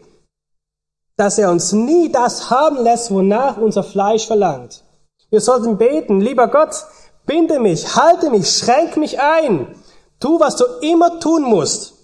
dass 1.16 1.38
er 1.38 1.50
uns 1.50 1.72
nie 1.72 2.12
das 2.12 2.50
haben 2.50 2.76
lässt, 2.76 3.10
wonach 3.10 3.56
unser 3.56 3.82
Fleisch 3.82 4.26
verlangt. 4.26 4.84
Wir 5.30 5.40
sollten 5.40 5.78
beten, 5.78 6.20
lieber 6.20 6.48
Gott, 6.48 6.84
binde 7.24 7.60
mich, 7.60 7.96
halte 7.96 8.30
mich, 8.30 8.48
schränk 8.48 8.96
mich 8.96 9.20
ein, 9.20 9.76
tu, 10.18 10.40
was 10.40 10.56
du 10.56 10.64
immer 10.82 11.20
tun 11.20 11.44
musst. 11.44 11.94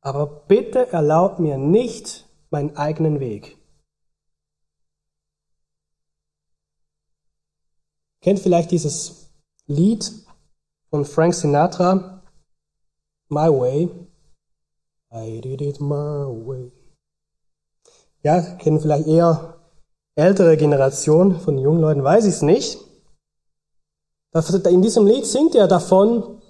Aber 0.00 0.26
bitte 0.26 0.92
erlaub 0.92 1.38
mir 1.38 1.58
nicht 1.58 2.26
meinen 2.50 2.76
eigenen 2.76 3.20
Weg. 3.20 3.58
Kennt 8.22 8.38
vielleicht 8.38 8.70
dieses 8.70 9.30
Lied 9.66 10.12
von 10.90 11.04
Frank 11.04 11.34
Sinatra, 11.34 12.22
My 13.28 13.48
Way. 13.48 13.88
I 15.12 15.40
did 15.40 15.60
it 15.60 15.80
my 15.80 16.24
way. 16.46 16.70
Ja, 18.22 18.40
kennen 18.56 18.80
vielleicht 18.80 19.08
eher 19.08 19.49
ältere 20.20 20.56
Generation 20.56 21.40
von 21.40 21.58
jungen 21.58 21.80
Leuten, 21.80 22.04
weiß 22.04 22.26
ich 22.26 22.34
es 22.34 22.42
nicht. 22.42 22.78
In 24.68 24.82
diesem 24.82 25.06
Lied 25.06 25.26
singt 25.26 25.54
er 25.56 25.66
davon, 25.66 26.40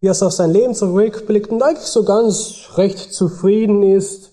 wie 0.00 0.08
er 0.08 0.26
auf 0.26 0.32
sein 0.32 0.50
Leben 0.50 0.74
zurückblickt 0.74 1.50
und 1.50 1.62
eigentlich 1.62 1.86
so 1.86 2.04
ganz 2.04 2.68
recht 2.76 3.14
zufrieden 3.14 3.82
ist. 3.82 4.32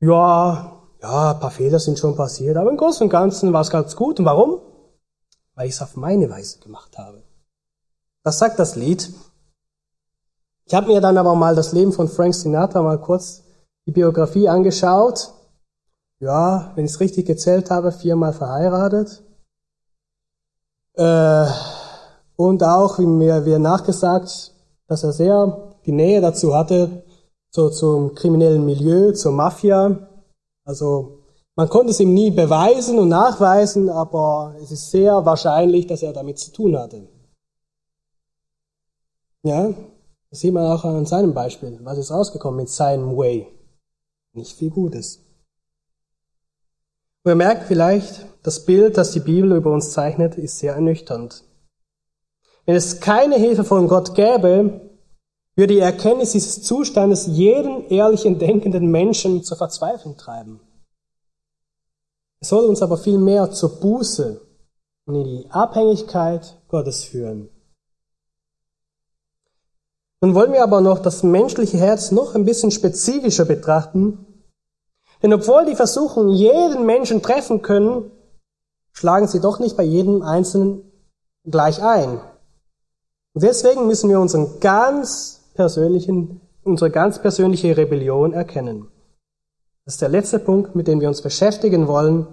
Ja, 0.00 0.80
ja, 1.02 1.32
ein 1.32 1.40
paar 1.40 1.50
Fehler 1.50 1.78
sind 1.78 1.98
schon 1.98 2.16
passiert, 2.16 2.56
aber 2.56 2.70
im 2.70 2.78
Großen 2.78 3.04
und 3.04 3.10
Ganzen 3.10 3.52
war 3.52 3.60
es 3.60 3.70
ganz 3.70 3.94
gut. 3.94 4.18
Und 4.18 4.24
warum? 4.24 4.60
weil 5.54 5.68
ich 5.68 5.74
es 5.74 5.82
auf 5.82 5.96
meine 5.96 6.28
Weise 6.30 6.58
gemacht 6.58 6.98
habe. 6.98 7.22
Das 8.22 8.38
sagt 8.38 8.58
das 8.58 8.76
Lied. 8.76 9.12
Ich 10.66 10.74
habe 10.74 10.86
mir 10.86 11.00
dann 11.00 11.18
aber 11.18 11.34
mal 11.34 11.54
das 11.54 11.72
Leben 11.72 11.92
von 11.92 12.08
Frank 12.08 12.34
Sinatra 12.34 12.82
mal 12.82 13.00
kurz 13.00 13.42
die 13.86 13.92
Biografie 13.92 14.48
angeschaut. 14.48 15.32
Ja, 16.24 16.72
wenn 16.74 16.86
ich 16.86 16.92
es 16.92 17.00
richtig 17.00 17.26
gezählt 17.26 17.70
habe, 17.70 17.92
viermal 17.92 18.32
verheiratet. 18.32 19.22
Äh, 20.94 21.46
und 22.36 22.62
auch, 22.62 22.98
wie 22.98 23.04
mir 23.04 23.44
wir 23.44 23.58
nachgesagt, 23.58 24.54
dass 24.86 25.04
er 25.04 25.12
sehr 25.12 25.74
die 25.84 25.92
Nähe 25.92 26.22
dazu 26.22 26.54
hatte, 26.54 27.04
so 27.50 27.68
zum 27.68 28.14
kriminellen 28.14 28.64
Milieu, 28.64 29.12
zur 29.12 29.32
Mafia. 29.32 30.08
Also 30.64 31.18
man 31.56 31.68
konnte 31.68 31.90
es 31.90 32.00
ihm 32.00 32.14
nie 32.14 32.30
beweisen 32.30 32.98
und 32.98 33.10
nachweisen, 33.10 33.90
aber 33.90 34.54
es 34.62 34.70
ist 34.70 34.90
sehr 34.90 35.26
wahrscheinlich, 35.26 35.86
dass 35.86 36.02
er 36.02 36.14
damit 36.14 36.38
zu 36.38 36.52
tun 36.52 36.78
hatte. 36.78 37.06
Ja, 39.42 39.74
das 40.30 40.40
sieht 40.40 40.54
man 40.54 40.72
auch 40.72 40.84
an 40.84 41.04
seinem 41.04 41.34
Beispiel. 41.34 41.78
Was 41.82 41.98
ist 41.98 42.10
rausgekommen 42.10 42.60
mit 42.60 42.70
seinem 42.70 43.14
Way? 43.14 43.46
Nicht 44.32 44.56
viel 44.56 44.70
Gutes. 44.70 45.23
Und 47.24 47.30
ihr 47.30 47.36
merkt 47.36 47.64
vielleicht, 47.64 48.26
das 48.42 48.66
Bild, 48.66 48.98
das 48.98 49.12
die 49.12 49.20
Bibel 49.20 49.52
über 49.52 49.72
uns 49.72 49.92
zeichnet, 49.92 50.36
ist 50.36 50.58
sehr 50.58 50.74
ernüchternd. 50.74 51.42
Wenn 52.66 52.76
es 52.76 53.00
keine 53.00 53.36
Hilfe 53.36 53.64
von 53.64 53.88
Gott 53.88 54.14
gäbe, 54.14 54.90
würde 55.56 55.74
die 55.74 55.80
Erkenntnis 55.80 56.32
dieses 56.32 56.62
Zustandes 56.62 57.26
jeden 57.26 57.88
ehrlichen 57.88 58.38
denkenden 58.38 58.90
Menschen 58.90 59.42
zur 59.42 59.56
Verzweiflung 59.56 60.18
treiben. 60.18 60.60
Es 62.40 62.50
soll 62.50 62.66
uns 62.66 62.82
aber 62.82 62.98
viel 62.98 63.16
mehr 63.16 63.50
zur 63.52 63.80
Buße 63.80 64.42
und 65.06 65.14
in 65.14 65.24
die 65.24 65.46
Abhängigkeit 65.50 66.60
Gottes 66.68 67.04
führen. 67.04 67.48
Nun 70.20 70.34
wollen 70.34 70.52
wir 70.52 70.62
aber 70.62 70.82
noch 70.82 70.98
das 70.98 71.22
menschliche 71.22 71.78
Herz 71.78 72.10
noch 72.10 72.34
ein 72.34 72.44
bisschen 72.44 72.70
spezifischer 72.70 73.46
betrachten. 73.46 74.33
Denn 75.24 75.32
obwohl 75.32 75.64
die 75.64 75.74
Versuchungen 75.74 76.28
jeden 76.34 76.84
Menschen 76.84 77.22
treffen 77.22 77.62
können, 77.62 78.10
schlagen 78.92 79.26
sie 79.26 79.40
doch 79.40 79.58
nicht 79.58 79.74
bei 79.74 79.82
jedem 79.82 80.20
Einzelnen 80.20 80.82
gleich 81.46 81.82
ein. 81.82 82.20
Und 83.32 83.42
deswegen 83.42 83.86
müssen 83.86 84.10
wir 84.10 84.20
unseren 84.20 84.60
ganz 84.60 85.40
persönlichen, 85.54 86.42
unsere 86.62 86.90
ganz 86.90 87.22
persönliche 87.22 87.74
Rebellion 87.74 88.34
erkennen. 88.34 88.90
Das 89.86 89.94
ist 89.94 90.02
der 90.02 90.10
letzte 90.10 90.40
Punkt, 90.40 90.76
mit 90.76 90.88
dem 90.88 91.00
wir 91.00 91.08
uns 91.08 91.22
beschäftigen 91.22 91.88
wollen. 91.88 92.26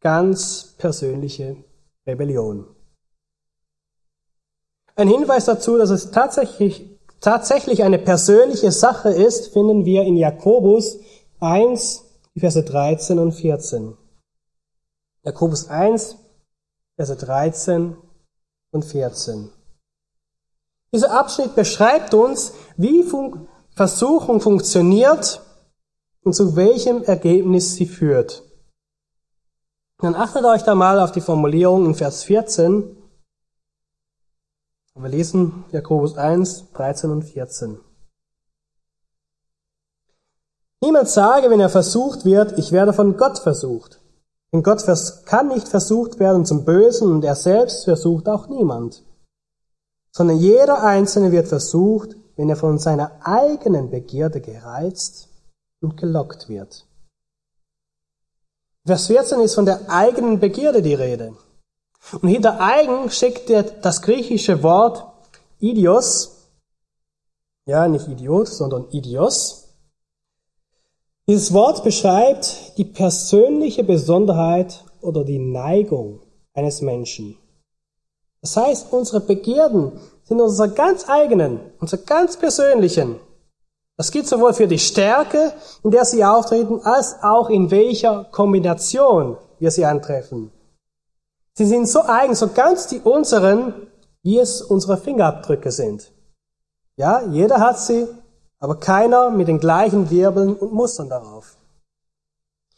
Ganz 0.00 0.76
persönliche 0.78 1.56
Rebellion. 2.06 2.64
Ein 4.94 5.08
Hinweis 5.08 5.46
dazu, 5.46 5.78
dass 5.78 5.90
es 5.90 6.12
tatsächlich, 6.12 6.96
tatsächlich 7.20 7.82
eine 7.82 7.98
persönliche 7.98 8.70
Sache 8.70 9.08
ist, 9.08 9.52
finden 9.52 9.84
wir 9.84 10.04
in 10.04 10.16
Jakobus 10.16 11.00
1, 11.40 12.04
die 12.34 12.40
Verse 12.40 12.62
13 12.62 13.18
und 13.18 13.32
14. 13.32 13.96
Jakobus 15.22 15.68
1, 15.68 16.16
Verse 16.96 17.16
13 17.16 17.96
und 18.70 18.84
14. 18.84 19.50
Dieser 20.92 21.12
Abschnitt 21.12 21.54
beschreibt 21.54 22.14
uns, 22.14 22.52
wie 22.76 23.04
Versuchung 23.74 24.40
funktioniert 24.40 25.40
und 26.22 26.34
zu 26.34 26.56
welchem 26.56 27.02
Ergebnis 27.04 27.74
sie 27.74 27.86
führt. 27.86 28.42
Dann 29.98 30.14
achtet 30.14 30.44
euch 30.44 30.62
da 30.62 30.74
mal 30.74 30.98
auf 30.98 31.12
die 31.12 31.20
Formulierung 31.20 31.86
in 31.86 31.94
Vers 31.94 32.24
14. 32.24 32.96
Wir 34.94 35.08
lesen 35.08 35.64
Jakobus 35.70 36.16
1, 36.16 36.72
13 36.72 37.10
und 37.10 37.22
14. 37.22 37.80
Niemand 40.82 41.08
sage, 41.08 41.50
wenn 41.50 41.60
er 41.60 41.68
versucht 41.68 42.24
wird, 42.24 42.58
ich 42.58 42.72
werde 42.72 42.92
von 42.92 43.16
Gott 43.16 43.38
versucht. 43.38 44.00
Denn 44.52 44.62
Gott 44.62 44.82
kann 45.26 45.48
nicht 45.48 45.68
versucht 45.68 46.18
werden 46.18 46.44
zum 46.44 46.64
Bösen 46.64 47.10
und 47.12 47.24
er 47.24 47.36
selbst 47.36 47.84
versucht 47.84 48.28
auch 48.28 48.48
niemand. 48.48 49.02
Sondern 50.10 50.38
jeder 50.38 50.82
Einzelne 50.82 51.30
wird 51.30 51.48
versucht, 51.48 52.16
wenn 52.36 52.48
er 52.48 52.56
von 52.56 52.78
seiner 52.78 53.12
eigenen 53.22 53.90
Begierde 53.90 54.40
gereizt 54.40 55.28
und 55.80 55.96
gelockt 55.96 56.48
wird. 56.48 56.86
Vers 58.86 59.06
14 59.08 59.40
ist 59.40 59.54
von 59.54 59.66
der 59.66 59.90
eigenen 59.90 60.40
Begierde 60.40 60.82
die 60.82 60.94
Rede. 60.94 61.36
Und 62.12 62.28
hinter 62.28 62.60
eigen 62.60 63.10
steckt 63.10 63.50
das 63.84 64.02
griechische 64.02 64.62
Wort 64.62 65.04
Idios. 65.58 66.48
Ja, 67.66 67.86
nicht 67.86 68.08
Idiot, 68.08 68.48
sondern 68.48 68.88
Idios. 68.90 69.69
Dieses 71.30 71.52
Wort 71.52 71.84
beschreibt 71.84 72.76
die 72.76 72.84
persönliche 72.84 73.84
Besonderheit 73.84 74.82
oder 75.00 75.22
die 75.22 75.38
Neigung 75.38 76.22
eines 76.54 76.80
Menschen. 76.80 77.36
Das 78.40 78.56
heißt, 78.56 78.92
unsere 78.92 79.20
Begierden 79.20 79.92
sind 80.24 80.40
unsere 80.40 80.70
ganz 80.70 81.08
eigenen, 81.08 81.60
unsere 81.78 82.02
ganz 82.02 82.36
persönlichen. 82.36 83.20
Das 83.96 84.10
gilt 84.10 84.26
sowohl 84.26 84.54
für 84.54 84.66
die 84.66 84.80
Stärke, 84.80 85.52
in 85.84 85.92
der 85.92 86.04
sie 86.04 86.24
auftreten, 86.24 86.80
als 86.82 87.22
auch 87.22 87.48
in 87.48 87.70
welcher 87.70 88.24
Kombination 88.32 89.36
wir 89.60 89.70
sie 89.70 89.84
antreffen. 89.84 90.50
Sie 91.52 91.66
sind 91.66 91.88
so 91.88 92.02
eigen, 92.02 92.34
so 92.34 92.48
ganz 92.48 92.88
die 92.88 92.98
unseren, 92.98 93.86
wie 94.24 94.40
es 94.40 94.62
unsere 94.62 94.96
Fingerabdrücke 94.96 95.70
sind. 95.70 96.10
Ja, 96.96 97.22
jeder 97.30 97.60
hat 97.60 97.78
sie, 97.78 98.08
aber 98.60 98.76
keiner 98.76 99.30
mit 99.30 99.48
den 99.48 99.58
gleichen 99.58 100.10
Wirbeln 100.10 100.54
und 100.54 100.72
Mustern 100.72 101.08
darauf. 101.08 101.56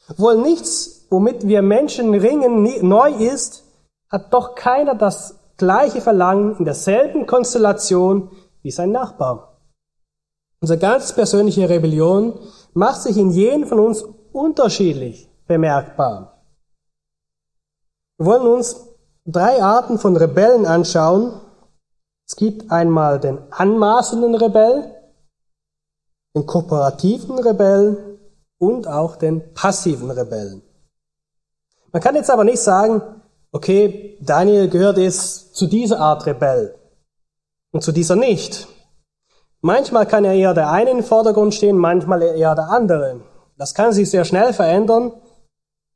Obwohl 0.09 0.41
nichts, 0.41 1.07
womit 1.11 1.47
wir 1.47 1.63
Menschen 1.63 2.15
ringen, 2.15 2.63
neu 2.89 3.11
ist, 3.11 3.65
hat 4.09 4.33
doch 4.33 4.55
keiner 4.55 4.95
das 4.95 5.39
gleiche 5.57 6.01
Verlangen 6.01 6.57
in 6.59 6.65
derselben 6.65 7.27
Konstellation 7.27 8.31
wie 8.63 8.71
sein 8.71 8.93
Nachbar. 8.93 9.59
Unsere 10.61 10.79
ganz 10.79 11.13
persönliche 11.13 11.69
Rebellion 11.69 12.39
macht 12.73 13.03
sich 13.03 13.17
in 13.17 13.31
jedem 13.31 13.67
von 13.67 13.81
uns 13.81 14.05
unterschiedlich 14.33 15.29
bemerkbar. 15.47 16.45
Wir 18.17 18.27
wollen 18.27 18.47
uns 18.47 18.89
drei 19.27 19.63
Arten 19.63 19.99
von 19.99 20.17
Rebellen 20.17 20.67
anschauen. 20.67 21.41
Es 22.29 22.37
gibt 22.37 22.71
einmal 22.71 23.19
den 23.19 23.39
anmaßenden 23.51 24.37
Rebell, 24.37 25.02
den 26.35 26.47
kooperativen 26.47 27.39
Rebellen 27.39 28.19
und 28.59 28.87
auch 28.87 29.17
den 29.17 29.53
passiven 29.55 30.11
Rebellen. 30.11 30.63
Man 31.93 32.01
kann 32.01 32.15
jetzt 32.15 32.31
aber 32.31 32.45
nicht 32.45 32.61
sagen, 32.61 33.03
okay, 33.53 34.17
Daniel 34.21 34.69
gehört 34.69 34.99
jetzt 34.99 35.55
zu 35.55 35.67
dieser 35.67 36.01
Art 36.01 36.25
Rebell 36.27 36.75
und 37.71 37.83
zu 37.83 37.93
dieser 37.93 38.17
nicht. 38.17 38.67
Manchmal 39.61 40.07
kann 40.07 40.25
ja 40.25 40.33
eher 40.33 40.55
der 40.55 40.71
eine 40.71 40.91
im 40.91 41.05
Vordergrund 41.05 41.55
stehen, 41.55 41.77
manchmal 41.77 42.23
eher 42.23 42.55
der 42.55 42.71
andere. 42.71 43.21
Das 43.59 43.75
kann 43.75 43.93
sich 43.93 44.11
sehr 44.11 44.25
schnell 44.25 44.53
verändern. 44.53 45.13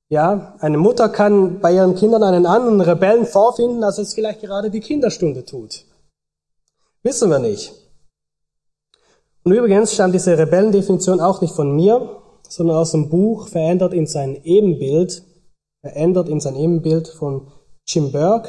Ja, 0.09 0.55
eine 0.61 0.79
Mutter 0.79 1.09
kann 1.09 1.61
bei 1.61 1.73
ihren 1.73 1.97
Kindern 1.97 2.23
einen 2.23 2.47
anderen 2.47 2.81
Rebellen 2.81 3.27
vorfinden, 3.27 3.83
als 3.83 3.99
es 3.99 4.15
vielleicht 4.15 4.41
gerade 4.41 4.71
die 4.71 4.81
Kinderstunde 4.81 5.45
tut. 5.45 5.85
Wissen 7.03 7.29
wir 7.31 7.41
nicht. 7.41 7.73
Und 9.47 9.53
übrigens 9.53 9.95
stammt 9.95 10.13
diese 10.13 10.37
Rebellendefinition 10.37 11.21
auch 11.21 11.41
nicht 11.41 11.55
von 11.55 11.71
mir, 11.71 12.21
sondern 12.49 12.79
aus 12.79 12.91
dem 12.91 13.09
Buch 13.09 13.47
Verändert 13.47 13.93
in 13.93 14.09
sein 14.09 14.43
Ebenbild, 14.43 15.23
verändert 15.83 16.29
in 16.29 16.41
sein 16.41 16.57
Ebenbild 16.57 17.07
von 17.07 17.47
Jim 17.87 18.11
Burke. 18.11 18.49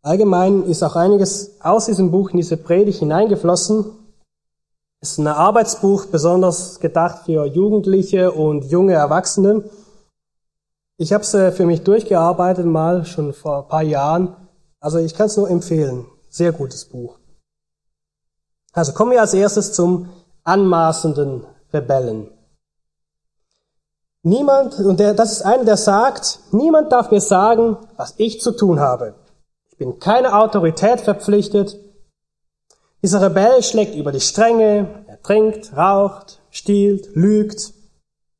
Allgemein 0.00 0.62
ist 0.62 0.82
auch 0.82 0.96
einiges 0.96 1.60
aus 1.60 1.84
diesem 1.84 2.10
Buch 2.10 2.30
in 2.30 2.38
diese 2.38 2.56
Predigt 2.56 3.00
hineingeflossen. 3.00 3.84
Es 5.02 5.10
ist 5.10 5.18
ein 5.18 5.26
Arbeitsbuch, 5.26 6.06
besonders 6.06 6.80
gedacht 6.80 7.26
für 7.26 7.44
Jugendliche 7.44 8.32
und 8.32 8.64
junge 8.64 8.94
Erwachsene. 8.94 9.64
Ich 10.96 11.12
habe 11.12 11.22
es 11.22 11.34
äh, 11.34 11.52
für 11.52 11.66
mich 11.66 11.82
durchgearbeitet, 11.82 12.64
mal 12.64 13.04
schon 13.04 13.34
vor 13.34 13.64
ein 13.64 13.68
paar 13.68 13.82
Jahren. 13.82 14.34
Also 14.80 15.00
ich 15.00 15.12
kann 15.12 15.26
es 15.26 15.36
nur 15.36 15.50
empfehlen. 15.50 16.06
Sehr 16.30 16.52
gutes 16.52 16.86
Buch. 16.86 17.18
Also 18.72 18.92
kommen 18.92 19.12
wir 19.12 19.20
als 19.20 19.34
erstes 19.34 19.72
zum 19.72 20.08
anmaßenden 20.44 21.44
Rebellen. 21.72 22.30
Niemand, 24.22 24.78
und 24.80 24.98
der, 25.00 25.14
das 25.14 25.32
ist 25.32 25.42
einer, 25.42 25.64
der 25.64 25.76
sagt, 25.76 26.40
niemand 26.50 26.92
darf 26.92 27.10
mir 27.10 27.20
sagen, 27.20 27.76
was 27.96 28.14
ich 28.16 28.40
zu 28.40 28.52
tun 28.52 28.80
habe. 28.80 29.14
Ich 29.70 29.78
bin 29.78 29.98
keine 29.98 30.36
Autorität 30.36 31.00
verpflichtet. 31.00 31.78
Dieser 33.02 33.22
Rebell 33.22 33.62
schlägt 33.62 33.94
über 33.94 34.10
die 34.10 34.20
Stränge, 34.20 35.04
er 35.06 35.22
trinkt, 35.22 35.76
raucht, 35.76 36.40
stiehlt, 36.50 37.14
lügt. 37.14 37.72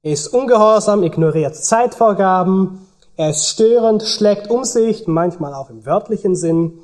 Er 0.02 0.12
ist 0.12 0.28
ungehorsam, 0.28 1.04
ignoriert 1.04 1.54
Zeitvorgaben. 1.54 2.86
Er 3.16 3.30
ist 3.30 3.48
störend, 3.48 4.02
schlägt 4.02 4.50
um 4.50 4.64
sich, 4.64 5.06
manchmal 5.06 5.54
auch 5.54 5.70
im 5.70 5.86
wörtlichen 5.86 6.34
Sinn. 6.34 6.80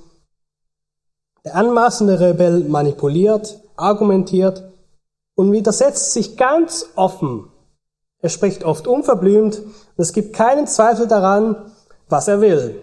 Der 1.45 1.57
anmaßende 1.57 2.21
Rebell 2.21 2.61
manipuliert, 2.65 3.61
argumentiert 3.77 4.65
und 5.35 5.53
widersetzt 5.53 6.13
sich 6.13 6.37
ganz 6.37 6.87
offen. 6.97 7.51
Er 8.21 8.31
spricht 8.31 8.65
oft 8.65 8.87
unverblümt 8.87 9.59
und 9.59 9.99
es 9.99 10.15
gibt 10.15 10.35
keinen 10.35 10.67
Zweifel 10.67 11.07
daran, 11.07 11.71
was 12.09 12.29
er 12.29 12.41
will. 12.41 12.81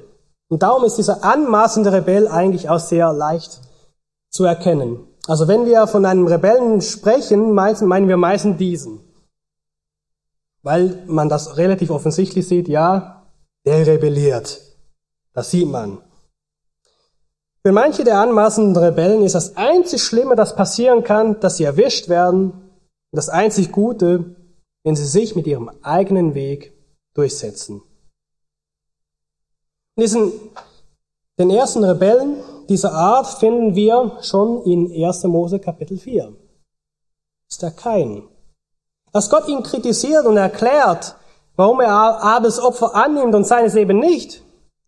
Und 0.48 0.62
darum 0.62 0.84
ist 0.84 0.98
dieser 0.98 1.24
anmaßende 1.24 1.92
Rebell 1.92 2.28
eigentlich 2.28 2.70
auch 2.70 2.80
sehr 2.80 3.12
leicht 3.14 3.62
zu 4.30 4.44
erkennen. 4.46 5.08
Also 5.28 5.48
wenn 5.48 5.66
wir 5.66 5.88
von 5.88 6.06
einem 6.06 6.28
Rebellen 6.28 6.82
sprechen, 6.82 7.54
meinen 7.54 8.08
wir 8.08 8.18
meistens 8.18 8.58
diesen. 8.58 9.00
Weil 10.62 11.04
man 11.08 11.30
das 11.30 11.58
relativ 11.58 11.90
offensichtlich 11.90 12.48
sieht, 12.48 12.68
ja, 12.68 13.24
der 13.66 13.88
rebelliert. 13.88 14.62
Das 15.34 15.50
sieht 15.50 15.68
man. 15.68 16.00
Für 17.64 17.72
manche 17.72 18.04
der 18.04 18.20
anmaßenden 18.20 18.76
Rebellen 18.76 19.24
ist 19.24 19.36
das 19.36 19.56
einzig 19.56 20.02
Schlimme, 20.02 20.36
das 20.36 20.56
passieren 20.56 21.04
kann, 21.04 21.40
dass 21.40 21.58
sie 21.58 21.64
erwischt 21.64 22.10
werden. 22.10 22.52
Und 22.52 23.18
das 23.18 23.30
einzig 23.30 23.72
Gute, 23.72 24.36
wenn 24.84 24.96
sie 24.96 25.06
sich 25.06 25.36
mit 25.36 25.46
ihrem 25.46 25.70
eigenen 25.84 26.34
Weg 26.34 26.74
durchsetzen. 27.14 27.84
Diesen, 29.96 30.32
den 31.38 31.52
ersten 31.52 31.84
Rebellen 31.84 32.38
dieser 32.68 32.94
Art 32.94 33.28
finden 33.28 33.76
wir 33.76 34.18
schon 34.22 34.64
in 34.64 34.92
1. 35.06 35.24
Mose 35.26 35.60
Kapitel 35.60 35.98
4. 35.98 36.24
Das 36.24 36.36
ist 37.50 37.62
der 37.62 37.72
Kain. 37.72 38.24
Als 39.12 39.30
Gott 39.30 39.48
ihn 39.48 39.62
kritisiert 39.62 40.26
und 40.26 40.38
erklärt, 40.38 41.16
warum 41.58 41.82
er 41.82 41.92
Abels 41.92 42.60
Opfer 42.60 42.96
annimmt 42.96 43.36
und 43.36 43.46
seines 43.46 43.76
eben 43.76 44.00
nicht, 44.00 44.42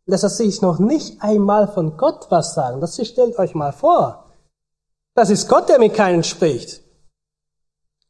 lässt 0.05 0.23
er 0.23 0.29
sich 0.29 0.61
noch 0.61 0.79
nicht 0.79 1.21
einmal 1.21 1.67
von 1.67 1.97
Gott 1.97 2.27
was 2.29 2.53
sagen. 2.53 2.81
Das 2.81 2.95
stellt 3.05 3.37
euch 3.39 3.55
mal 3.55 3.71
vor. 3.71 4.31
Das 5.15 5.29
ist 5.29 5.47
Gott, 5.47 5.69
der 5.69 5.79
mit 5.79 5.93
keinen 5.93 6.23
spricht. 6.23 6.81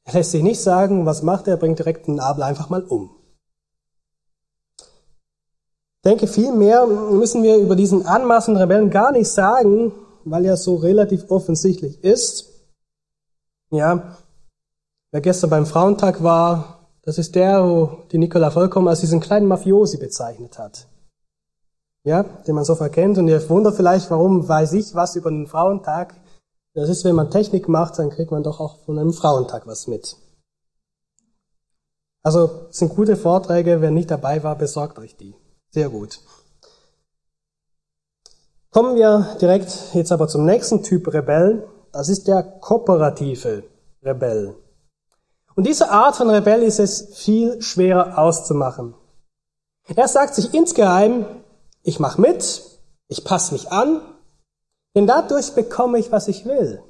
Er 0.05 0.13
lässt 0.13 0.31
sich 0.31 0.43
nicht 0.43 0.61
sagen, 0.61 1.05
was 1.05 1.21
macht 1.21 1.47
er, 1.47 1.57
bringt 1.57 1.79
direkt 1.79 2.07
den 2.07 2.19
Abel 2.19 2.43
einfach 2.43 2.69
mal 2.69 2.83
um. 2.83 3.11
Ich 4.77 6.09
denke, 6.09 6.27
vielmehr 6.27 6.85
müssen 6.85 7.43
wir 7.43 7.57
über 7.57 7.75
diesen 7.75 8.05
anmaßenden 8.05 8.61
Rebellen 8.61 8.89
gar 8.89 9.13
nicht 9.13 9.29
sagen, 9.29 9.93
weil 10.25 10.45
er 10.45 10.57
so 10.57 10.75
relativ 10.75 11.29
offensichtlich 11.29 12.03
ist. 12.03 12.49
Ja, 13.69 14.17
wer 15.11 15.21
gestern 15.21 15.49
beim 15.49 15.65
Frauentag 15.65 16.21
war, 16.21 16.89
das 17.03 17.17
ist 17.17 17.35
der, 17.35 17.63
wo 17.63 18.03
die 18.11 18.17
Nicola 18.17 18.51
vollkommen 18.51 18.89
als 18.89 18.99
diesen 18.99 19.21
kleinen 19.21 19.47
Mafiosi 19.47 19.97
bezeichnet 19.97 20.57
hat 20.57 20.87
ja, 22.03 22.23
den 22.23 22.55
man 22.55 22.65
so 22.65 22.75
verkennt. 22.75 23.17
Und 23.17 23.27
ihr 23.27 23.49
wundert 23.49 23.75
vielleicht, 23.75 24.09
warum 24.11 24.47
weiß 24.47 24.73
ich 24.73 24.93
was 24.95 25.15
über 25.15 25.29
den 25.29 25.47
Frauentag. 25.47 26.15
Das 26.73 26.89
ist, 26.89 27.05
wenn 27.05 27.15
man 27.15 27.31
Technik 27.31 27.69
macht, 27.69 27.99
dann 27.99 28.09
kriegt 28.09 28.31
man 28.31 28.43
doch 28.43 28.59
auch 28.59 28.79
von 28.85 28.97
einem 28.97 29.13
Frauentag 29.13 29.67
was 29.67 29.87
mit. 29.87 30.15
Also 32.23 32.67
sind 32.71 32.95
gute 32.95 33.15
Vorträge. 33.15 33.81
Wer 33.81 33.91
nicht 33.91 34.09
dabei 34.09 34.43
war, 34.43 34.57
besorgt 34.57 34.97
euch 34.97 35.15
die. 35.17 35.35
Sehr 35.69 35.89
gut. 35.89 36.19
Kommen 38.71 38.95
wir 38.95 39.37
direkt 39.39 39.93
jetzt 39.93 40.11
aber 40.11 40.27
zum 40.27 40.45
nächsten 40.45 40.81
Typ 40.81 41.13
Rebell. 41.13 41.67
Das 41.91 42.09
ist 42.09 42.27
der 42.27 42.41
kooperative 42.41 43.63
Rebell. 44.01 44.55
Und 45.55 45.67
diese 45.67 45.91
Art 45.91 46.15
von 46.15 46.29
Rebell 46.29 46.63
ist 46.63 46.79
es 46.79 47.15
viel 47.15 47.61
schwerer 47.61 48.17
auszumachen. 48.17 48.95
Er 49.95 50.07
sagt 50.07 50.33
sich 50.33 50.53
insgeheim, 50.55 51.25
ich 51.83 51.99
mache 51.99 52.19
mit, 52.19 52.61
ich 53.07 53.23
passe 53.23 53.53
mich 53.53 53.71
an, 53.71 54.01
denn 54.95 55.07
dadurch 55.07 55.53
bekomme 55.53 55.99
ich, 55.99 56.11
was 56.11 56.27
ich 56.27 56.45
will. 56.45 56.81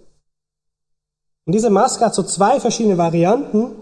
Und 1.45 1.53
diese 1.53 1.69
Maske 1.69 2.05
hat 2.05 2.15
so 2.15 2.23
zwei 2.23 2.59
verschiedene 2.59 2.97
Varianten. 2.97 3.75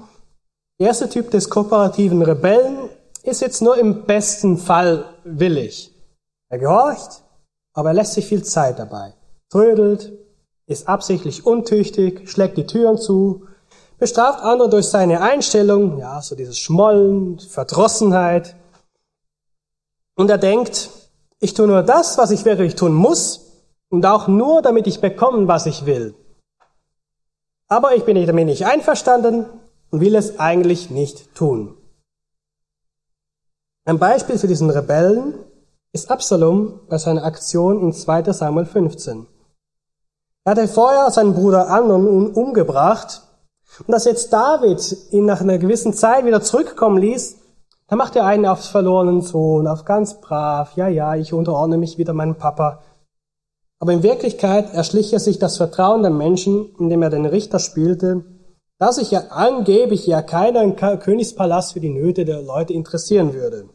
Der 0.80 0.88
erste 0.88 1.10
Typ 1.10 1.30
des 1.30 1.50
kooperativen 1.50 2.22
Rebellen 2.22 2.90
ist 3.24 3.42
jetzt 3.42 3.62
nur 3.62 3.78
im 3.78 4.06
besten 4.06 4.58
Fall 4.58 5.06
willig. 5.24 5.94
Er 6.50 6.58
gehorcht, 6.58 7.24
aber 7.74 7.90
er 7.90 7.96
lässt 7.96 8.14
sich 8.14 8.26
viel 8.26 8.44
Zeit 8.44 8.80
dabei. 8.80 9.14
Trödelt, 9.50 10.12
ist 10.66 10.88
absichtlich 10.88 11.46
untüchtig, 11.46 12.30
schlägt 12.30 12.58
die 12.58 12.66
Türen 12.66 12.98
zu, 12.98 13.46
bestraft 14.00 14.42
andere 14.42 14.70
durch 14.70 14.88
seine 14.88 15.22
Einstellung, 15.22 16.00
ja, 16.00 16.22
so 16.22 16.36
dieses 16.36 16.58
Schmollen, 16.58 17.40
Verdrossenheit. 17.40 18.56
Und 20.16 20.30
er 20.30 20.38
denkt, 20.38 20.90
Ich 21.44 21.56
tue 21.56 21.66
nur 21.66 21.82
das, 21.82 22.20
was 22.20 22.30
ich 22.30 22.46
wirklich 22.46 22.76
tun 22.76 22.94
muss 22.94 23.52
und 23.90 24.06
auch 24.06 24.28
nur, 24.28 24.62
damit 24.62 24.86
ich 24.86 25.02
bekomme, 25.02 25.48
was 25.48 25.66
ich 25.66 25.88
will. 25.88 26.14
Aber 27.68 27.96
ich 27.96 28.06
bin 28.06 28.24
damit 28.28 28.46
nicht 28.46 28.68
einverstanden 28.68 29.48
und 29.90 30.02
will 30.02 30.16
es 30.16 30.40
eigentlich 30.40 30.92
nicht 30.92 31.34
tun. 31.34 31.76
Ein 33.86 33.98
Beispiel 33.98 34.38
für 34.38 34.48
diesen 34.48 34.70
Rebellen 34.70 35.34
ist 35.92 36.12
Absalom 36.12 36.80
bei 36.88 37.00
seiner 37.00 37.26
Aktion 37.26 37.82
in 37.82 37.92
2 37.92 38.32
Samuel 38.34 38.68
15. 38.68 39.26
Er 40.44 40.52
hatte 40.52 40.68
vorher 40.68 41.10
seinen 41.10 41.34
Bruder 41.34 41.70
Amnon 41.70 42.34
umgebracht 42.34 43.24
und 43.80 43.92
dass 43.92 44.06
jetzt 44.06 44.32
David 44.32 44.96
ihn 45.10 45.26
nach 45.26 45.42
einer 45.42 45.58
gewissen 45.58 45.94
Zeit 45.94 46.24
wieder 46.24 46.44
zurückkommen 46.44 46.98
ließ, 46.98 47.38
da 47.92 47.98
macht 47.98 48.16
er 48.16 48.26
einen 48.26 48.46
aufs 48.46 48.68
verlorenen 48.68 49.22
Sohn, 49.22 49.68
auf 49.68 49.84
ganz 49.84 50.22
brav, 50.22 50.78
ja, 50.78 50.88
ja, 50.88 51.18
ich 51.18 51.34
unterordne 51.34 51.78
mich 51.78 51.98
wieder 51.98 52.14
meinem 52.14 52.38
Papa. 52.38 52.82
Aber 53.80 53.92
in 53.92 54.02
Wirklichkeit 54.02 54.74
erschlich 54.74 55.12
er 55.12 55.20
sich 55.20 55.40
das 55.40 55.58
Vertrauen 55.58 56.02
der 56.02 56.12
Menschen, 56.12 56.74
indem 56.80 57.02
er 57.02 57.10
den 57.10 57.26
Richter 57.26 57.60
spielte, 57.60 58.24
da 58.78 58.94
sich 58.94 59.12
ja 59.12 59.24
angeblich 59.32 60.08
ja 60.08 60.22
keiner 60.22 60.72
Königspalast 60.72 61.74
für 61.74 61.82
die 61.82 61.90
Nöte 61.90 62.24
der 62.24 62.42
Leute 62.42 62.72
interessieren 62.72 63.34
würde. 63.34 63.68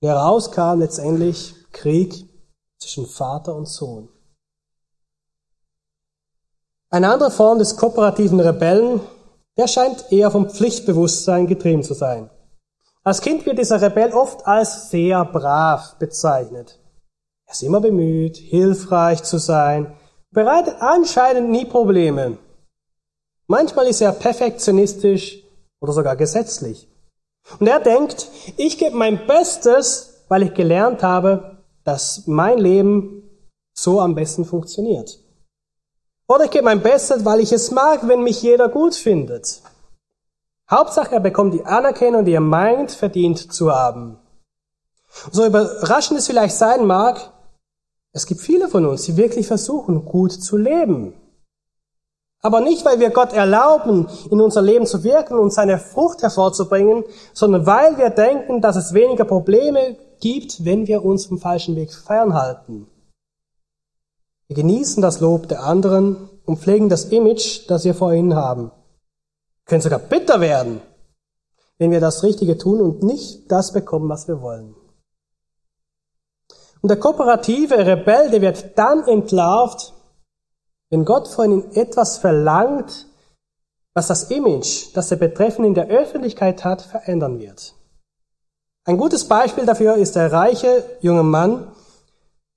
Herauskam 0.00 0.80
letztendlich 0.80 1.54
Krieg 1.70 2.28
zwischen 2.78 3.06
Vater 3.06 3.54
und 3.54 3.68
Sohn. 3.68 4.08
Eine 6.90 7.12
andere 7.12 7.30
Form 7.30 7.60
des 7.60 7.76
kooperativen 7.76 8.40
Rebellen, 8.40 9.00
der 9.56 9.68
scheint 9.68 10.10
eher 10.10 10.32
vom 10.32 10.50
Pflichtbewusstsein 10.50 11.46
getrieben 11.46 11.84
zu 11.84 11.94
sein. 11.94 12.28
Als 13.06 13.20
Kind 13.20 13.46
wird 13.46 13.56
dieser 13.56 13.80
Rebell 13.80 14.12
oft 14.12 14.44
als 14.48 14.90
sehr 14.90 15.24
brav 15.24 15.94
bezeichnet. 16.00 16.80
Er 17.46 17.52
ist 17.52 17.62
immer 17.62 17.80
bemüht, 17.80 18.36
hilfreich 18.36 19.22
zu 19.22 19.38
sein, 19.38 19.94
bereitet 20.32 20.74
anscheinend 20.80 21.50
nie 21.50 21.66
Probleme. 21.66 22.36
Manchmal 23.46 23.86
ist 23.86 24.00
er 24.00 24.10
perfektionistisch 24.10 25.44
oder 25.80 25.92
sogar 25.92 26.16
gesetzlich. 26.16 26.88
Und 27.60 27.68
er 27.68 27.78
denkt, 27.78 28.28
ich 28.56 28.76
gebe 28.76 28.96
mein 28.96 29.24
Bestes, 29.24 30.24
weil 30.26 30.42
ich 30.42 30.54
gelernt 30.54 31.04
habe, 31.04 31.58
dass 31.84 32.26
mein 32.26 32.58
Leben 32.58 33.22
so 33.72 34.00
am 34.00 34.16
besten 34.16 34.44
funktioniert. 34.44 35.16
Oder 36.26 36.46
ich 36.46 36.50
gebe 36.50 36.64
mein 36.64 36.82
Bestes, 36.82 37.24
weil 37.24 37.38
ich 37.38 37.52
es 37.52 37.70
mag, 37.70 38.08
wenn 38.08 38.24
mich 38.24 38.42
jeder 38.42 38.68
gut 38.68 38.96
findet. 38.96 39.62
Hauptsache, 40.70 41.14
er 41.14 41.20
bekommt 41.20 41.54
die 41.54 41.64
Anerkennung, 41.64 42.24
die 42.24 42.32
er 42.32 42.40
meint, 42.40 42.90
verdient 42.90 43.52
zu 43.52 43.72
haben. 43.72 44.18
So 45.30 45.46
überraschend 45.46 46.18
es 46.18 46.26
vielleicht 46.26 46.56
sein 46.56 46.86
mag, 46.86 47.32
es 48.12 48.26
gibt 48.26 48.40
viele 48.40 48.68
von 48.68 48.86
uns, 48.86 49.02
die 49.02 49.16
wirklich 49.16 49.46
versuchen, 49.46 50.04
gut 50.04 50.32
zu 50.32 50.56
leben. 50.56 51.14
Aber 52.42 52.60
nicht, 52.60 52.84
weil 52.84 53.00
wir 53.00 53.10
Gott 53.10 53.32
erlauben, 53.32 54.08
in 54.30 54.40
unser 54.40 54.62
Leben 54.62 54.86
zu 54.86 55.04
wirken 55.04 55.38
und 55.38 55.52
seine 55.52 55.78
Frucht 55.78 56.22
hervorzubringen, 56.22 57.04
sondern 57.32 57.66
weil 57.66 57.98
wir 57.98 58.10
denken, 58.10 58.60
dass 58.60 58.76
es 58.76 58.94
weniger 58.94 59.24
Probleme 59.24 59.96
gibt, 60.20 60.64
wenn 60.64 60.86
wir 60.86 61.04
uns 61.04 61.26
vom 61.26 61.38
falschen 61.38 61.76
Weg 61.76 61.92
fernhalten. 61.92 62.86
Wir 64.48 64.56
genießen 64.56 65.02
das 65.02 65.20
Lob 65.20 65.48
der 65.48 65.64
anderen 65.64 66.30
und 66.44 66.58
pflegen 66.58 66.88
das 66.88 67.06
Image, 67.06 67.68
das 67.68 67.84
wir 67.84 67.94
vor 67.94 68.12
ihnen 68.12 68.34
haben. 68.34 68.70
Können 69.66 69.80
sogar 69.80 69.98
bitter 69.98 70.40
werden, 70.40 70.80
wenn 71.78 71.90
wir 71.90 72.00
das 72.00 72.22
Richtige 72.22 72.56
tun 72.56 72.80
und 72.80 73.02
nicht 73.02 73.50
das 73.50 73.72
bekommen, 73.72 74.08
was 74.08 74.28
wir 74.28 74.40
wollen. 74.40 74.74
Und 76.80 76.88
der 76.88 76.98
kooperative 76.98 77.86
Rebell, 77.86 78.30
der 78.30 78.40
wird 78.40 78.78
dann 78.78 79.06
entlarvt, 79.08 79.92
wenn 80.90 81.04
Gott 81.04 81.28
von 81.28 81.50
ihnen 81.50 81.72
etwas 81.74 82.18
verlangt, 82.18 83.06
was 83.92 84.06
das 84.06 84.30
Image, 84.30 84.94
das 84.94 85.08
der 85.08 85.16
Betreffende 85.16 85.68
in 85.68 85.74
der 85.74 85.88
Öffentlichkeit 85.88 86.64
hat, 86.64 86.82
verändern 86.82 87.40
wird. 87.40 87.74
Ein 88.84 88.98
gutes 88.98 89.26
Beispiel 89.26 89.66
dafür 89.66 89.96
ist 89.96 90.14
der 90.14 90.30
reiche 90.30 90.84
junge 91.00 91.24
Mann, 91.24 91.72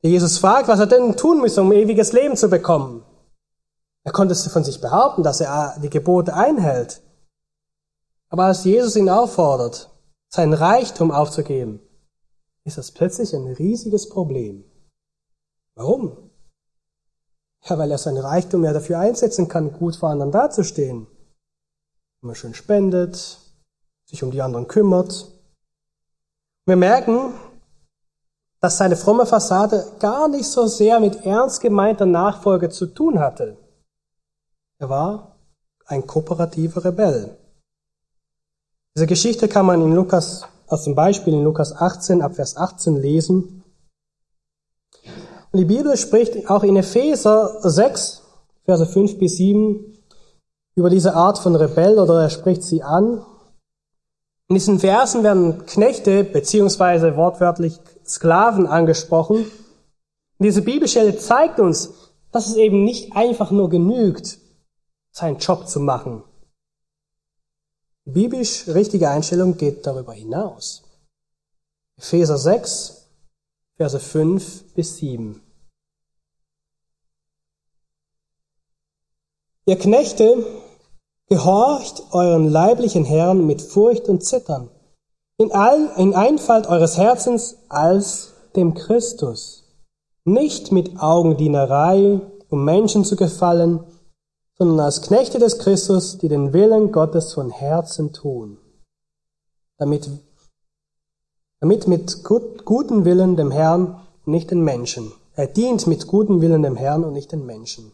der 0.03 0.11
Jesus 0.11 0.37
fragt, 0.37 0.67
was 0.67 0.79
er 0.79 0.85
denn 0.85 1.17
tun 1.17 1.41
müsse, 1.41 1.61
um 1.61 1.71
ewiges 1.71 2.13
Leben 2.13 2.35
zu 2.35 2.49
bekommen. 2.49 3.03
Er 4.03 4.11
konnte 4.11 4.33
es 4.33 4.47
von 4.47 4.63
sich 4.63 4.81
behaupten, 4.81 5.23
dass 5.23 5.41
er 5.41 5.77
die 5.81 5.89
Gebote 5.89 6.33
einhält. 6.33 7.01
Aber 8.29 8.45
als 8.45 8.63
Jesus 8.63 8.95
ihn 8.95 9.09
auffordert, 9.09 9.89
sein 10.29 10.53
Reichtum 10.53 11.11
aufzugeben, 11.11 11.81
ist 12.63 12.77
das 12.77 12.91
plötzlich 12.91 13.33
ein 13.33 13.47
riesiges 13.47 14.09
Problem. 14.09 14.63
Warum? 15.75 16.29
Ja, 17.65 17.77
weil 17.77 17.91
er 17.91 17.97
sein 17.97 18.17
Reichtum 18.17 18.63
ja 18.63 18.73
dafür 18.73 18.99
einsetzen 18.99 19.47
kann, 19.47 19.73
gut 19.73 19.95
vor 19.95 20.09
anderen 20.09 20.31
dazustehen. 20.31 21.07
Immer 22.21 22.35
schön 22.35 22.53
spendet, 22.53 23.39
sich 24.05 24.23
um 24.23 24.31
die 24.31 24.41
anderen 24.41 24.67
kümmert. 24.67 25.27
Wir 26.65 26.75
merken, 26.75 27.33
dass 28.59 28.77
seine 28.77 28.95
fromme 28.95 29.25
Fassade 29.25 29.85
gar 29.99 30.27
nicht 30.27 30.47
so 30.47 30.67
sehr 30.67 30.99
mit 30.99 31.25
ernst 31.25 31.61
gemeinter 31.61 32.05
Nachfolge 32.05 32.69
zu 32.69 32.87
tun 32.87 33.19
hatte. 33.19 33.57
Er 34.81 34.87
war 34.89 35.35
ein 35.87 36.07
kooperativer 36.07 36.85
Rebell. 36.85 37.37
Diese 38.95 39.07
Geschichte 39.07 39.49
kann 39.49 39.65
man 39.65 39.81
in 39.81 39.91
Lukas, 39.91 40.45
aus 40.67 40.85
dem 40.85 40.95
Beispiel 40.95 41.33
in 41.33 41.43
Lukas 41.43 41.75
18 41.75 42.21
ab 42.21 42.35
Vers 42.35 42.55
18 42.55 42.95
lesen. 42.95 43.65
Und 45.51 45.59
die 45.59 45.65
Bibel 45.65 45.97
spricht 45.97 46.49
auch 46.49 46.63
in 46.63 46.77
Epheser 46.77 47.59
6, 47.61 48.21
Verse 48.63 48.85
5 48.85 49.19
bis 49.19 49.35
7 49.35 49.97
über 50.75 50.89
diese 50.89 51.13
Art 51.13 51.39
von 51.39 51.57
Rebell 51.57 51.99
oder 51.99 52.21
er 52.21 52.29
spricht 52.29 52.63
sie 52.63 52.81
an. 52.81 53.25
In 54.47 54.55
diesen 54.55 54.79
Versen 54.79 55.23
werden 55.23 55.65
Knechte 55.65 56.23
beziehungsweise 56.23 57.17
wortwörtlich 57.17 57.81
Sklaven 58.05 58.65
angesprochen. 58.65 59.39
Und 59.39 60.45
diese 60.45 60.61
Bibelstelle 60.61 61.17
zeigt 61.17 61.59
uns, 61.59 62.13
dass 62.31 62.47
es 62.47 62.55
eben 62.55 62.85
nicht 62.85 63.13
einfach 63.13 63.51
nur 63.51 63.69
genügt, 63.69 64.39
seinen 65.11 65.37
Job 65.37 65.67
zu 65.67 65.79
machen. 65.79 66.23
Die 68.05 68.11
biblisch 68.11 68.67
richtige 68.67 69.09
Einstellung 69.09 69.57
geht 69.57 69.85
darüber 69.85 70.13
hinaus. 70.13 70.83
Epheser 71.97 72.37
6, 72.37 73.07
Verse 73.77 73.99
5 73.99 74.73
bis 74.73 74.97
7. 74.97 75.41
Ihr 79.65 79.77
Knechte, 79.77 80.45
gehorcht 81.27 82.01
euren 82.11 82.49
leiblichen 82.49 83.05
Herren 83.05 83.45
mit 83.45 83.61
Furcht 83.61 84.09
und 84.09 84.23
Zittern, 84.23 84.71
in, 85.37 85.51
all, 85.51 85.91
in 85.97 86.15
Einfalt 86.15 86.67
eures 86.67 86.97
Herzens 86.97 87.57
als 87.69 88.33
dem 88.55 88.73
Christus, 88.73 89.63
nicht 90.25 90.71
mit 90.71 90.99
Augendienerei, 90.99 92.19
um 92.49 92.65
Menschen 92.65 93.05
zu 93.05 93.15
gefallen, 93.15 93.83
sondern 94.59 94.81
als 94.81 95.01
Knechte 95.01 95.39
des 95.39 95.57
Christus, 95.57 96.17
die 96.17 96.27
den 96.27 96.53
Willen 96.53 96.91
Gottes 96.91 97.33
von 97.33 97.49
Herzen 97.49 98.13
tun, 98.13 98.57
damit 99.77 100.09
damit 101.61 101.87
mit 101.87 102.23
gut, 102.23 102.65
guten 102.65 103.05
Willen 103.05 103.35
dem 103.35 103.51
Herrn 103.51 103.99
und 104.25 104.31
nicht 104.31 104.51
den 104.51 104.63
Menschen. 104.63 105.11
Er 105.35 105.47
dient 105.47 105.87
mit 105.87 106.07
gutem 106.07 106.41
Willen 106.41 106.63
dem 106.63 106.75
Herrn 106.75 107.03
und 107.03 107.13
nicht 107.13 107.31
den 107.31 107.45
Menschen. 107.45 107.91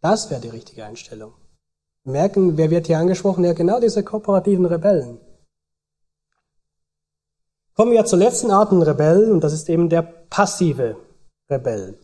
Das 0.00 0.30
wäre 0.30 0.40
die 0.40 0.48
richtige 0.48 0.84
Einstellung. 0.84 1.32
Wir 2.04 2.12
merken, 2.12 2.56
wer 2.56 2.70
wird 2.70 2.86
hier 2.86 2.98
angesprochen? 2.98 3.44
Ja, 3.44 3.54
genau 3.54 3.80
diese 3.80 4.02
kooperativen 4.02 4.66
Rebellen. 4.66 5.20
Kommen 7.74 7.92
wir 7.92 8.04
zur 8.04 8.18
letzten 8.18 8.50
Art 8.50 8.68
von 8.68 8.82
Rebell, 8.82 9.32
und 9.32 9.42
das 9.42 9.52
ist 9.52 9.68
eben 9.68 9.88
der 9.88 10.02
passive 10.02 10.96
Rebell. 11.50 11.98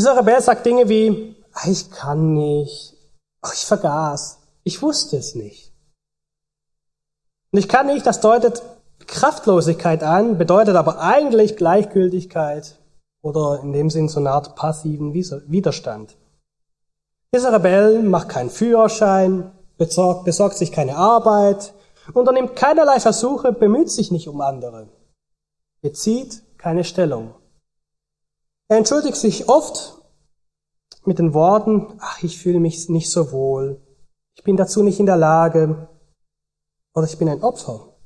Dieser 0.00 0.16
Rebell 0.16 0.40
sagt 0.40 0.64
Dinge 0.64 0.88
wie, 0.88 1.36
ah, 1.52 1.68
ich 1.68 1.90
kann 1.90 2.32
nicht, 2.32 2.94
ach, 3.42 3.52
ich 3.52 3.66
vergaß, 3.66 4.38
ich 4.64 4.80
wusste 4.80 5.18
es 5.18 5.34
nicht. 5.34 5.74
Und 7.52 7.58
ich 7.58 7.68
kann 7.68 7.86
nicht, 7.86 8.06
das 8.06 8.22
deutet 8.22 8.62
Kraftlosigkeit 9.06 10.02
an, 10.02 10.38
bedeutet 10.38 10.76
aber 10.76 11.02
eigentlich 11.02 11.58
Gleichgültigkeit 11.58 12.78
oder 13.20 13.60
in 13.62 13.74
dem 13.74 13.90
Sinn 13.90 14.08
so 14.08 14.20
eine 14.20 14.30
Art 14.30 14.56
passiven 14.56 15.12
Widerstand. 15.12 16.16
Dieser 17.34 17.52
Rebell 17.52 18.02
macht 18.02 18.30
keinen 18.30 18.48
Führerschein, 18.48 19.52
besorgt, 19.76 20.24
besorgt 20.24 20.56
sich 20.56 20.72
keine 20.72 20.96
Arbeit, 20.96 21.74
unternimmt 22.14 22.56
keinerlei 22.56 23.00
Versuche, 23.00 23.52
bemüht 23.52 23.90
sich 23.90 24.10
nicht 24.10 24.28
um 24.28 24.40
andere, 24.40 24.88
bezieht 25.82 26.40
keine 26.56 26.84
Stellung. 26.84 27.34
Er 28.70 28.76
entschuldigt 28.76 29.16
sich 29.16 29.48
oft 29.48 30.00
mit 31.04 31.18
den 31.18 31.34
Worten, 31.34 31.98
ach, 31.98 32.22
ich 32.22 32.38
fühle 32.38 32.60
mich 32.60 32.88
nicht 32.88 33.10
so 33.10 33.32
wohl, 33.32 33.84
ich 34.36 34.44
bin 34.44 34.56
dazu 34.56 34.84
nicht 34.84 35.00
in 35.00 35.06
der 35.06 35.16
Lage, 35.16 35.88
oder 36.94 37.04
ich 37.04 37.18
bin 37.18 37.28
ein 37.28 37.42
Opfer. 37.42 37.96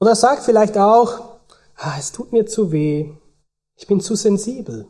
Oder 0.00 0.10
er 0.10 0.16
sagt 0.16 0.42
vielleicht 0.42 0.76
auch, 0.76 1.38
ah, 1.76 1.94
es 1.96 2.10
tut 2.10 2.32
mir 2.32 2.46
zu 2.46 2.72
weh, 2.72 3.16
ich 3.76 3.86
bin 3.86 4.00
zu 4.00 4.16
sensibel. 4.16 4.88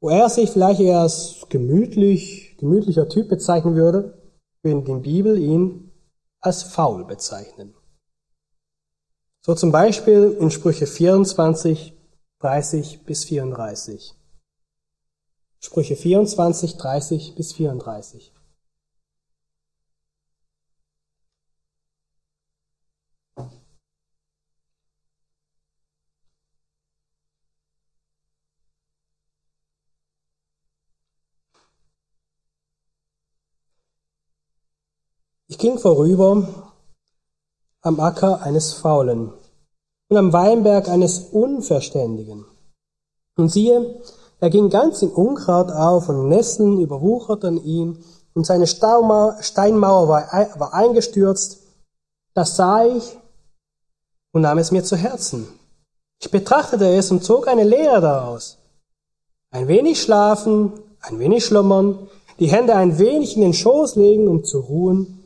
Wo 0.00 0.08
er 0.08 0.28
sich 0.28 0.50
vielleicht 0.50 0.80
eher 0.80 0.98
als 1.02 1.46
gemütlich, 1.50 2.56
gemütlicher 2.58 3.08
Typ 3.08 3.28
bezeichnen 3.28 3.76
würde, 3.76 4.20
würde 4.64 4.82
die 4.82 5.00
Bibel 5.00 5.38
ihn 5.38 5.92
als 6.40 6.64
faul 6.64 7.04
bezeichnen. 7.04 7.76
So 9.40 9.54
zum 9.54 9.70
Beispiel 9.70 10.36
in 10.40 10.50
Sprüche 10.50 10.88
24, 10.88 11.93
30 12.44 13.06
bis 13.06 13.24
34. 13.24 14.14
Sprüche 15.60 15.96
24, 15.96 16.76
30 16.76 17.34
bis 17.36 17.54
34. 17.54 18.34
Ich 35.46 35.56
ging 35.56 35.78
vorüber 35.78 36.74
am 37.80 38.00
Acker 38.00 38.42
eines 38.42 38.74
Faulen 38.74 39.32
und 40.14 40.18
am 40.18 40.32
Weinberg 40.32 40.88
eines 40.88 41.18
Unverständigen. 41.32 42.44
Und 43.36 43.50
siehe, 43.50 44.00
er 44.38 44.48
ging 44.48 44.70
ganz 44.70 45.02
in 45.02 45.10
Unkraut 45.10 45.72
auf 45.72 46.08
und 46.08 46.28
Nesseln 46.28 46.80
überwucherten 46.80 47.62
ihn 47.64 47.98
und 48.32 48.46
seine 48.46 48.68
Steinmauer 48.68 50.08
war, 50.08 50.28
war 50.58 50.72
eingestürzt. 50.72 51.62
Das 52.32 52.54
sah 52.54 52.84
ich 52.84 53.16
und 54.32 54.42
nahm 54.42 54.58
es 54.58 54.70
mir 54.70 54.84
zu 54.84 54.94
Herzen. 54.96 55.48
Ich 56.20 56.30
betrachtete 56.30 56.86
es 56.94 57.10
und 57.10 57.24
zog 57.24 57.48
eine 57.48 57.64
Lehre 57.64 58.00
daraus. 58.00 58.58
Ein 59.50 59.66
wenig 59.66 60.00
schlafen, 60.00 60.72
ein 61.00 61.18
wenig 61.18 61.44
schlummern, 61.44 62.08
die 62.38 62.46
Hände 62.46 62.76
ein 62.76 62.98
wenig 63.00 63.34
in 63.34 63.42
den 63.42 63.54
Schoß 63.54 63.96
legen, 63.96 64.28
um 64.28 64.44
zu 64.44 64.60
ruhen 64.60 65.24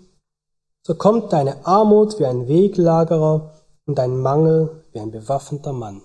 so 0.89 0.95
kommt 0.95 1.34
deine 1.34 1.66
Armut 1.66 2.18
wie 2.18 2.24
ein 2.24 2.49
Weglagerer 2.49 3.53
und 3.89 3.97
dein 3.97 4.20
Mangel 4.20 4.84
wie 4.93 5.01
ein 5.01 5.11
bewaffneter 5.11 5.72
Mann. 5.72 6.03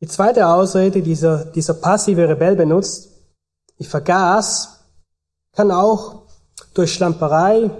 Die 0.00 0.06
zweite 0.06 0.46
Ausrede, 0.46 0.90
die 0.92 1.02
dieser, 1.02 1.46
dieser 1.46 1.74
passive 1.74 2.28
Rebell 2.28 2.54
benutzt, 2.54 3.08
ich 3.78 3.88
vergaß, 3.88 4.84
kann 5.52 5.72
auch 5.72 6.26
durch 6.74 6.92
Schlamperei 6.92 7.70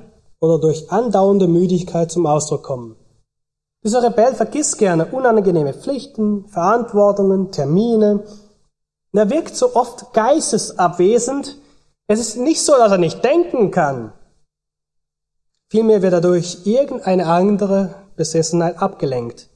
oder 0.41 0.59
durch 0.59 0.91
andauernde 0.91 1.47
Müdigkeit 1.47 2.11
zum 2.11 2.27
Ausdruck 2.27 2.65
kommen. 2.65 2.97
Dieser 3.85 4.03
Rebell 4.03 4.35
vergisst 4.35 4.79
gerne 4.79 5.07
unangenehme 5.07 5.75
Pflichten, 5.75 6.49
Verantwortungen, 6.49 7.53
Termine. 7.53 8.25
Und 9.13 9.19
er 9.19 9.31
wirkt 9.31 9.55
so 9.55 9.77
oft 9.77 10.13
geistesabwesend, 10.13 11.59
es 12.09 12.21
ist 12.21 12.37
nicht 12.39 12.63
so, 12.63 12.73
dass 12.73 12.91
er 12.91 12.99
nicht 12.99 13.23
denken 13.23 13.71
kann. 13.71 14.15
Vielmehr 15.71 16.01
wird 16.01 16.15
er 16.15 16.21
durch 16.21 16.67
irgendeine 16.67 17.27
andere 17.27 17.95
Besessenheit 18.17 18.81
abgelenkt. 18.81 19.51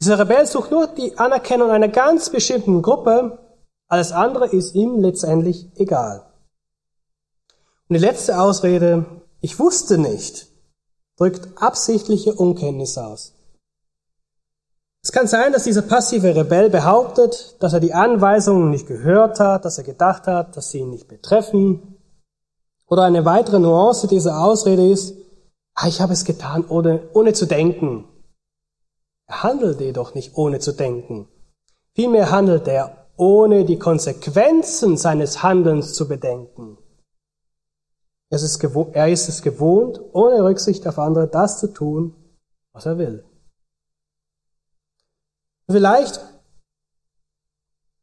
Dieser 0.00 0.18
Rebell 0.18 0.46
sucht 0.46 0.72
nur 0.72 0.88
die 0.88 1.16
Anerkennung 1.18 1.70
einer 1.70 1.88
ganz 1.88 2.30
bestimmten 2.30 2.82
Gruppe, 2.82 3.38
alles 3.86 4.10
andere 4.10 4.48
ist 4.48 4.74
ihm 4.74 5.00
letztendlich 5.00 5.70
egal. 5.76 6.26
Und 7.88 7.94
die 7.94 8.04
letzte 8.04 8.40
Ausrede, 8.40 9.04
ich 9.40 9.58
wusste 9.58 9.98
nicht, 9.98 10.48
drückt 11.16 11.62
absichtliche 11.62 12.34
Unkenntnis 12.34 12.98
aus. 12.98 13.34
Es 15.04 15.12
kann 15.12 15.26
sein, 15.26 15.52
dass 15.52 15.64
dieser 15.64 15.82
passive 15.82 16.34
Rebell 16.34 16.70
behauptet, 16.70 17.56
dass 17.60 17.72
er 17.72 17.80
die 17.80 17.92
Anweisungen 17.92 18.70
nicht 18.70 18.86
gehört 18.86 19.38
hat, 19.40 19.64
dass 19.64 19.78
er 19.78 19.84
gedacht 19.84 20.26
hat, 20.26 20.56
dass 20.56 20.70
sie 20.70 20.78
ihn 20.78 20.90
nicht 20.90 21.08
betreffen. 21.08 21.96
Oder 22.88 23.02
eine 23.02 23.24
weitere 23.24 23.58
Nuance 23.58 24.06
dieser 24.06 24.42
Ausrede 24.42 24.88
ist, 24.88 25.14
ah, 25.74 25.88
ich 25.88 26.00
habe 26.00 26.12
es 26.12 26.24
getan, 26.24 26.64
ohne, 26.68 27.08
ohne 27.12 27.32
zu 27.32 27.46
denken. 27.46 28.04
Er 29.26 29.42
handelt 29.42 29.80
jedoch 29.80 30.14
nicht 30.14 30.36
ohne 30.36 30.58
zu 30.58 30.72
denken. 30.72 31.28
Vielmehr 31.94 32.30
handelt 32.30 32.68
er, 32.68 33.08
ohne 33.16 33.64
die 33.64 33.78
Konsequenzen 33.78 34.96
seines 34.96 35.42
Handelns 35.42 35.94
zu 35.94 36.08
bedenken. 36.08 36.78
Er 38.30 38.36
ist, 38.36 38.64
er 38.64 39.08
ist 39.08 39.28
es 39.28 39.42
gewohnt, 39.42 40.00
ohne 40.14 40.42
Rücksicht 40.42 40.86
auf 40.88 40.98
andere 40.98 41.28
das 41.28 41.60
zu 41.60 41.68
tun, 41.68 42.14
was 42.72 42.86
er 42.86 42.96
will. 42.96 43.24
Vielleicht 45.70 46.20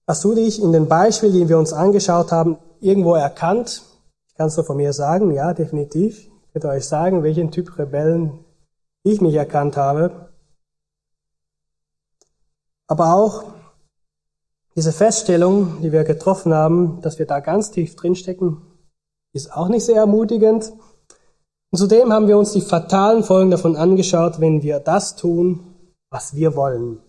hast 0.08 0.24
du 0.24 0.36
dich 0.36 0.62
in 0.62 0.72
den 0.72 0.88
Beispielen, 0.88 1.34
die 1.34 1.50
wir 1.50 1.58
uns 1.58 1.74
angeschaut 1.74 2.32
haben, 2.32 2.58
irgendwo 2.80 3.16
erkannt. 3.16 3.84
Ich 4.28 4.36
kann 4.36 4.48
es 4.48 4.56
nur 4.56 4.66
von 4.66 4.78
mir 4.78 4.94
sagen, 4.94 5.32
ja, 5.32 5.54
definitiv. 5.54 6.29
Ich 6.50 6.56
werde 6.56 6.70
euch 6.70 6.88
sagen, 6.88 7.22
welchen 7.22 7.52
Typ 7.52 7.78
Rebellen 7.78 8.43
ich 9.04 9.22
mich 9.22 9.36
erkannt 9.36 9.78
habe. 9.78 10.34
Aber 12.88 13.14
auch 13.14 13.43
diese 14.76 14.91
Feststellung, 14.91 15.80
die 15.84 15.91
wir 15.91 16.04
getroffen 16.04 16.52
haben, 16.52 17.02
dass 17.02 17.20
wir 17.20 17.28
da 17.28 17.39
ganz 17.39 17.70
tief 17.70 17.95
drinstecken, 17.95 18.62
ist 19.32 19.54
auch 19.54 19.68
nicht 19.68 19.86
sehr 19.86 19.97
ermutigend. 19.97 20.74
Und 21.70 21.78
zudem 21.78 22.12
haben 22.12 22.28
wir 22.28 22.39
uns 22.39 22.54
die 22.54 22.62
fatalen 22.62 23.24
Folgen 23.24 23.52
davon 23.52 23.76
angeschaut, 23.76 24.39
wenn 24.39 24.64
wir 24.64 24.80
das 24.80 25.16
tun, 25.16 25.76
was 26.10 26.34
wir 26.34 26.56
wollen. 26.56 27.00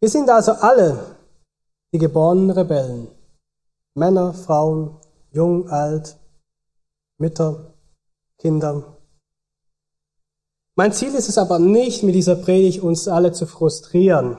Wir 0.00 0.10
sind 0.10 0.28
also 0.28 0.52
alle 0.52 1.16
die 1.94 1.98
geborenen 1.98 2.50
Rebellen. 2.50 3.08
Männer, 3.94 4.34
Frauen, 4.34 4.94
jung, 5.30 5.70
alt, 5.70 6.18
Mütter, 7.16 7.73
Kinder. 8.44 8.98
Mein 10.76 10.92
Ziel 10.92 11.14
ist 11.14 11.30
es 11.30 11.38
aber 11.38 11.58
nicht, 11.58 12.02
mit 12.02 12.14
dieser 12.14 12.36
Predigt 12.36 12.82
uns 12.82 13.08
alle 13.08 13.32
zu 13.32 13.46
frustrieren, 13.46 14.36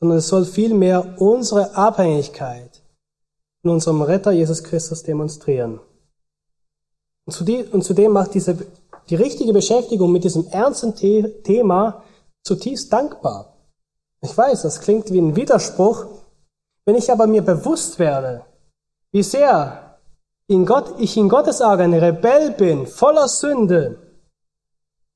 sondern 0.00 0.16
es 0.16 0.28
soll 0.28 0.46
vielmehr 0.46 1.20
unsere 1.20 1.74
Abhängigkeit 1.76 2.82
von 3.60 3.72
unserem 3.72 4.00
Retter 4.00 4.32
Jesus 4.32 4.64
Christus 4.64 5.02
demonstrieren. 5.02 5.78
Und 7.26 7.84
zudem 7.84 8.12
macht 8.12 8.32
diese, 8.32 8.56
die 9.10 9.16
richtige 9.16 9.52
Beschäftigung 9.52 10.10
mit 10.10 10.24
diesem 10.24 10.46
ernsten 10.46 10.94
Thema 10.94 12.02
zutiefst 12.44 12.90
dankbar. 12.90 13.58
Ich 14.22 14.34
weiß, 14.34 14.62
das 14.62 14.80
klingt 14.80 15.12
wie 15.12 15.20
ein 15.20 15.36
Widerspruch. 15.36 16.06
Wenn 16.86 16.94
ich 16.94 17.12
aber 17.12 17.26
mir 17.26 17.42
bewusst 17.42 17.98
werde, 17.98 18.46
wie 19.12 19.22
sehr 19.22 19.85
in 20.48 20.64
Gott, 20.64 20.94
ich 20.98 21.16
in 21.16 21.28
Gottes 21.28 21.60
Augen 21.60 21.94
Rebell 21.94 22.52
bin, 22.52 22.86
voller 22.86 23.28
Sünde, 23.28 24.06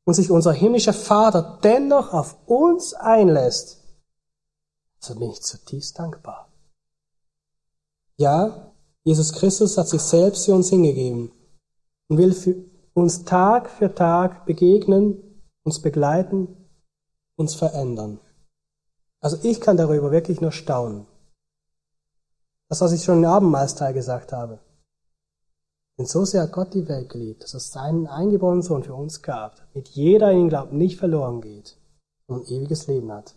und 0.04 0.14
sich 0.14 0.30
unser 0.30 0.52
himmlischer 0.52 0.92
Vater 0.92 1.58
dennoch 1.62 2.12
auf 2.12 2.36
uns 2.46 2.94
einlässt, 2.94 3.78
so 4.98 5.14
bin 5.14 5.30
ich 5.30 5.42
zutiefst 5.42 5.98
dankbar. 5.98 6.52
Ja, 8.16 8.72
Jesus 9.04 9.32
Christus 9.32 9.78
hat 9.78 9.88
sich 9.88 10.02
selbst 10.02 10.46
für 10.46 10.54
uns 10.54 10.68
hingegeben 10.68 11.32
und 12.08 12.18
will 12.18 12.34
für 12.34 12.56
uns 12.92 13.24
Tag 13.24 13.70
für 13.70 13.94
Tag 13.94 14.46
begegnen, 14.46 15.42
uns 15.62 15.80
begleiten, 15.80 16.68
uns 17.36 17.54
verändern. 17.54 18.20
Also 19.20 19.38
ich 19.42 19.60
kann 19.60 19.76
darüber 19.76 20.10
wirklich 20.10 20.40
nur 20.40 20.52
staunen. 20.52 21.06
Das, 22.68 22.80
was 22.80 22.92
ich 22.92 23.04
schon 23.04 23.18
im 23.18 23.30
Abendmahlsteil 23.30 23.94
gesagt 23.94 24.32
habe. 24.32 24.60
Denn 26.00 26.06
so 26.06 26.24
sehr 26.24 26.44
hat 26.44 26.52
Gott 26.52 26.72
die 26.72 26.88
Welt 26.88 27.10
geliebt, 27.10 27.42
dass 27.42 27.52
es 27.52 27.72
seinen 27.72 28.06
eingeborenen 28.06 28.62
Sohn 28.62 28.82
für 28.82 28.94
uns 28.94 29.20
gab, 29.20 29.56
damit 29.74 29.88
jeder 29.88 30.30
in 30.30 30.38
ihn 30.38 30.48
glaubt 30.48 30.72
nicht 30.72 30.98
verloren 30.98 31.42
geht 31.42 31.76
und 32.26 32.40
ein 32.40 32.46
ewiges 32.46 32.86
Leben 32.86 33.12
hat. 33.12 33.34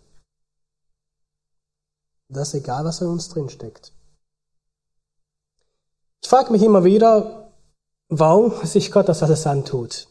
Und 2.30 2.38
das 2.38 2.48
ist 2.48 2.62
egal, 2.62 2.86
was 2.86 3.02
in 3.02 3.08
uns 3.08 3.28
drin 3.28 3.50
steckt. 3.50 3.92
Ich 6.22 6.28
frage 6.30 6.52
mich 6.52 6.62
immer 6.62 6.84
wieder, 6.84 7.52
warum 8.08 8.64
sich 8.64 8.90
Gott 8.90 9.10
das 9.10 9.22
alles 9.22 9.46
antut. 9.46 10.08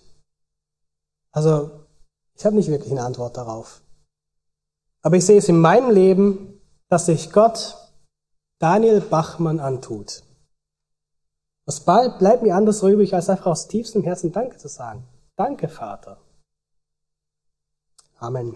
Also, 1.32 1.72
ich 2.36 2.46
habe 2.46 2.56
nicht 2.56 2.70
wirklich 2.70 2.92
eine 2.92 3.04
Antwort 3.04 3.36
darauf. 3.36 3.82
Aber 5.02 5.16
ich 5.16 5.26
sehe 5.26 5.40
es 5.40 5.50
in 5.50 5.60
meinem 5.60 5.90
Leben, 5.90 6.62
dass 6.88 7.08
sich 7.08 7.32
Gott 7.32 7.76
Daniel 8.60 9.02
Bachmann 9.02 9.60
antut. 9.60 10.22
Was 11.66 11.86
bleibt 11.86 12.44
mir 12.44 12.56
anders 12.56 12.84
übrig, 12.84 13.14
als 13.14 13.30
einfach 13.30 13.46
aus 13.46 13.68
tiefstem 13.68 14.04
Herzen 14.04 14.32
Danke 14.32 14.58
zu 14.58 14.68
sagen? 14.68 15.08
Danke, 15.36 15.70
Vater. 15.70 16.18
Amen. 18.20 18.56